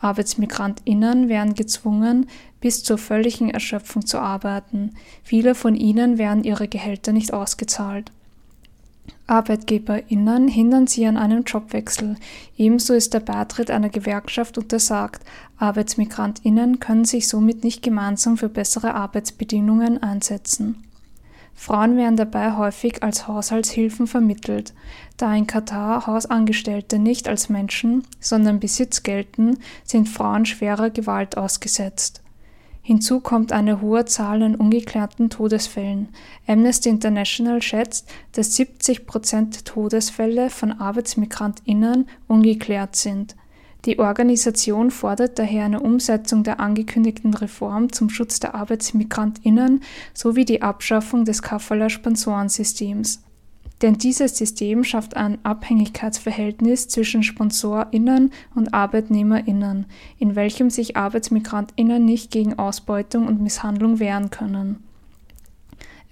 ArbeitsmigrantInnen 0.00 1.28
werden 1.28 1.54
gezwungen, 1.54 2.26
bis 2.60 2.82
zur 2.82 2.98
völligen 2.98 3.50
Erschöpfung 3.50 4.04
zu 4.04 4.18
arbeiten. 4.18 4.94
Viele 5.22 5.54
von 5.54 5.74
ihnen 5.74 6.18
werden 6.18 6.44
ihre 6.44 6.68
Gehälter 6.68 7.12
nicht 7.12 7.32
ausgezahlt. 7.32 8.10
ArbeitgeberInnen 9.26 10.48
hindern 10.48 10.86
sie 10.86 11.06
an 11.06 11.16
einem 11.16 11.44
Jobwechsel. 11.44 12.16
Ebenso 12.56 12.94
ist 12.94 13.14
der 13.14 13.20
Beitritt 13.20 13.70
einer 13.70 13.88
Gewerkschaft 13.88 14.58
untersagt. 14.58 15.22
ArbeitsmigrantInnen 15.58 16.80
können 16.80 17.04
sich 17.04 17.28
somit 17.28 17.62
nicht 17.62 17.82
gemeinsam 17.82 18.36
für 18.36 18.48
bessere 18.48 18.94
Arbeitsbedingungen 18.94 20.02
einsetzen. 20.02 20.82
Frauen 21.54 21.96
werden 21.96 22.16
dabei 22.16 22.56
häufig 22.56 23.02
als 23.02 23.28
Haushaltshilfen 23.28 24.06
vermittelt. 24.06 24.72
Da 25.16 25.34
in 25.34 25.46
Katar 25.46 26.06
Hausangestellte 26.06 26.98
nicht 26.98 27.28
als 27.28 27.48
Menschen, 27.48 28.04
sondern 28.18 28.60
Besitz 28.60 29.02
gelten, 29.02 29.58
sind 29.84 30.08
Frauen 30.08 30.46
schwerer 30.46 30.90
Gewalt 30.90 31.36
ausgesetzt. 31.36 32.22
Hinzu 32.82 33.20
kommt 33.20 33.52
eine 33.52 33.82
hohe 33.82 34.06
Zahl 34.06 34.42
an 34.42 34.54
ungeklärten 34.54 35.28
Todesfällen. 35.28 36.08
Amnesty 36.46 36.88
International 36.88 37.60
schätzt, 37.60 38.08
dass 38.32 38.56
70 38.56 39.06
Prozent 39.06 39.54
der 39.54 39.64
Todesfälle 39.64 40.48
von 40.50 40.72
ArbeitsmigrantInnen 40.72 42.08
ungeklärt 42.26 42.96
sind. 42.96 43.36
Die 43.86 43.98
Organisation 43.98 44.90
fordert 44.90 45.38
daher 45.38 45.64
eine 45.64 45.80
Umsetzung 45.80 46.42
der 46.42 46.60
angekündigten 46.60 47.32
Reform 47.32 47.92
zum 47.92 48.10
Schutz 48.10 48.38
der 48.38 48.54
ArbeitsmigrantInnen 48.54 49.82
sowie 50.12 50.44
die 50.44 50.60
Abschaffung 50.60 51.24
des 51.24 51.42
Kafala-Sponsorensystems. 51.42 53.22
Denn 53.80 53.94
dieses 53.94 54.36
System 54.36 54.84
schafft 54.84 55.16
ein 55.16 55.42
Abhängigkeitsverhältnis 55.42 56.88
zwischen 56.88 57.22
SponsorInnen 57.22 58.30
und 58.54 58.74
ArbeitnehmerInnen, 58.74 59.86
in 60.18 60.36
welchem 60.36 60.68
sich 60.68 60.98
ArbeitsmigrantInnen 60.98 62.04
nicht 62.04 62.30
gegen 62.30 62.58
Ausbeutung 62.58 63.26
und 63.26 63.40
Misshandlung 63.40 63.98
wehren 63.98 64.28
können. 64.28 64.84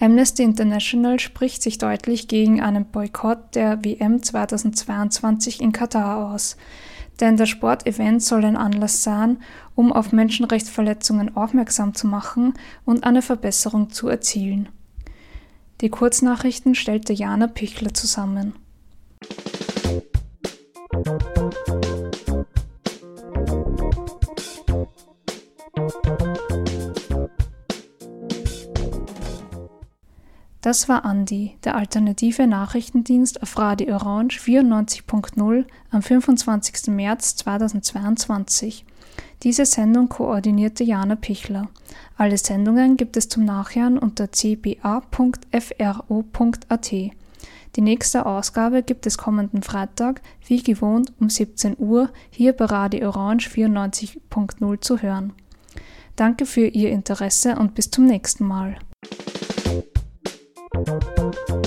Amnesty 0.01 0.43
International 0.43 1.19
spricht 1.19 1.63
sich 1.63 1.79
deutlich 1.79 2.29
gegen 2.29 2.61
einen 2.61 2.85
Boykott 2.85 3.55
der 3.55 3.85
WM 3.85 4.23
2022 4.23 5.61
in 5.61 5.73
Katar 5.73 6.33
aus 6.33 6.57
denn 7.21 7.37
das 7.37 7.49
Sportevent 7.49 8.23
soll 8.23 8.45
ein 8.45 8.57
Anlass 8.57 9.03
sein, 9.03 9.39
um 9.75 9.93
auf 9.93 10.13
Menschenrechtsverletzungen 10.13 11.37
aufmerksam 11.37 11.95
zu 11.95 12.07
machen 12.07 12.55
und 12.85 13.05
eine 13.05 13.23
Verbesserung 13.23 13.91
zu 13.91 14.09
erzielen. 14.09 14.69
Die 15.81 15.91
Kurznachrichten 15.91 16.75
stellte 16.75 17.13
Jana 17.13 17.47
Pichler 17.47 17.95
zusammen. 17.95 18.55
Das 30.61 30.89
war 30.89 31.05
Andi, 31.05 31.57
der 31.63 31.77
alternative 31.77 32.49
Nachrichtendienst 32.49 33.43
auf 33.43 33.57
Radio 33.59 33.95
Orange 33.95 34.41
94.0 34.41 35.65
am 35.91 36.03
25. 36.03 36.89
März 36.89 37.37
2022. 37.37 38.85
Diese 39.45 39.67
Sendung 39.67 40.09
koordinierte 40.09 40.83
Jana 40.83 41.15
Pichler. 41.15 41.69
Alle 42.17 42.37
Sendungen 42.37 42.97
gibt 42.97 43.17
es 43.17 43.29
zum 43.29 43.45
Nachhören 43.45 43.99
unter 43.99 44.33
cba.fro.at. 44.33 44.91
Die 47.77 47.83
nächste 47.83 48.27
Ausgabe 48.27 48.83
gibt 48.83 49.07
es 49.07 49.17
kommenden 49.17 49.63
Freitag, 49.63 50.23
wie 50.47 50.61
gewohnt 50.61 51.13
um 51.21 51.31
17 51.31 51.77
Uhr, 51.79 52.11
hier 52.31 52.53
bei 52.53 52.65
Radio 52.65 53.11
Orange 53.11 53.49
94.0 53.49 54.81
zu 54.81 55.03
hören. 55.03 55.33
Danke 56.17 56.47
für 56.47 56.67
Ihr 56.67 56.91
Interesse 56.91 57.55
und 57.55 57.77
bis 57.77 57.93
zum 57.93 58.07
nächsten 58.07 58.45
Mal. 58.45 58.77
Thank 60.85 61.49
you. 61.49 61.58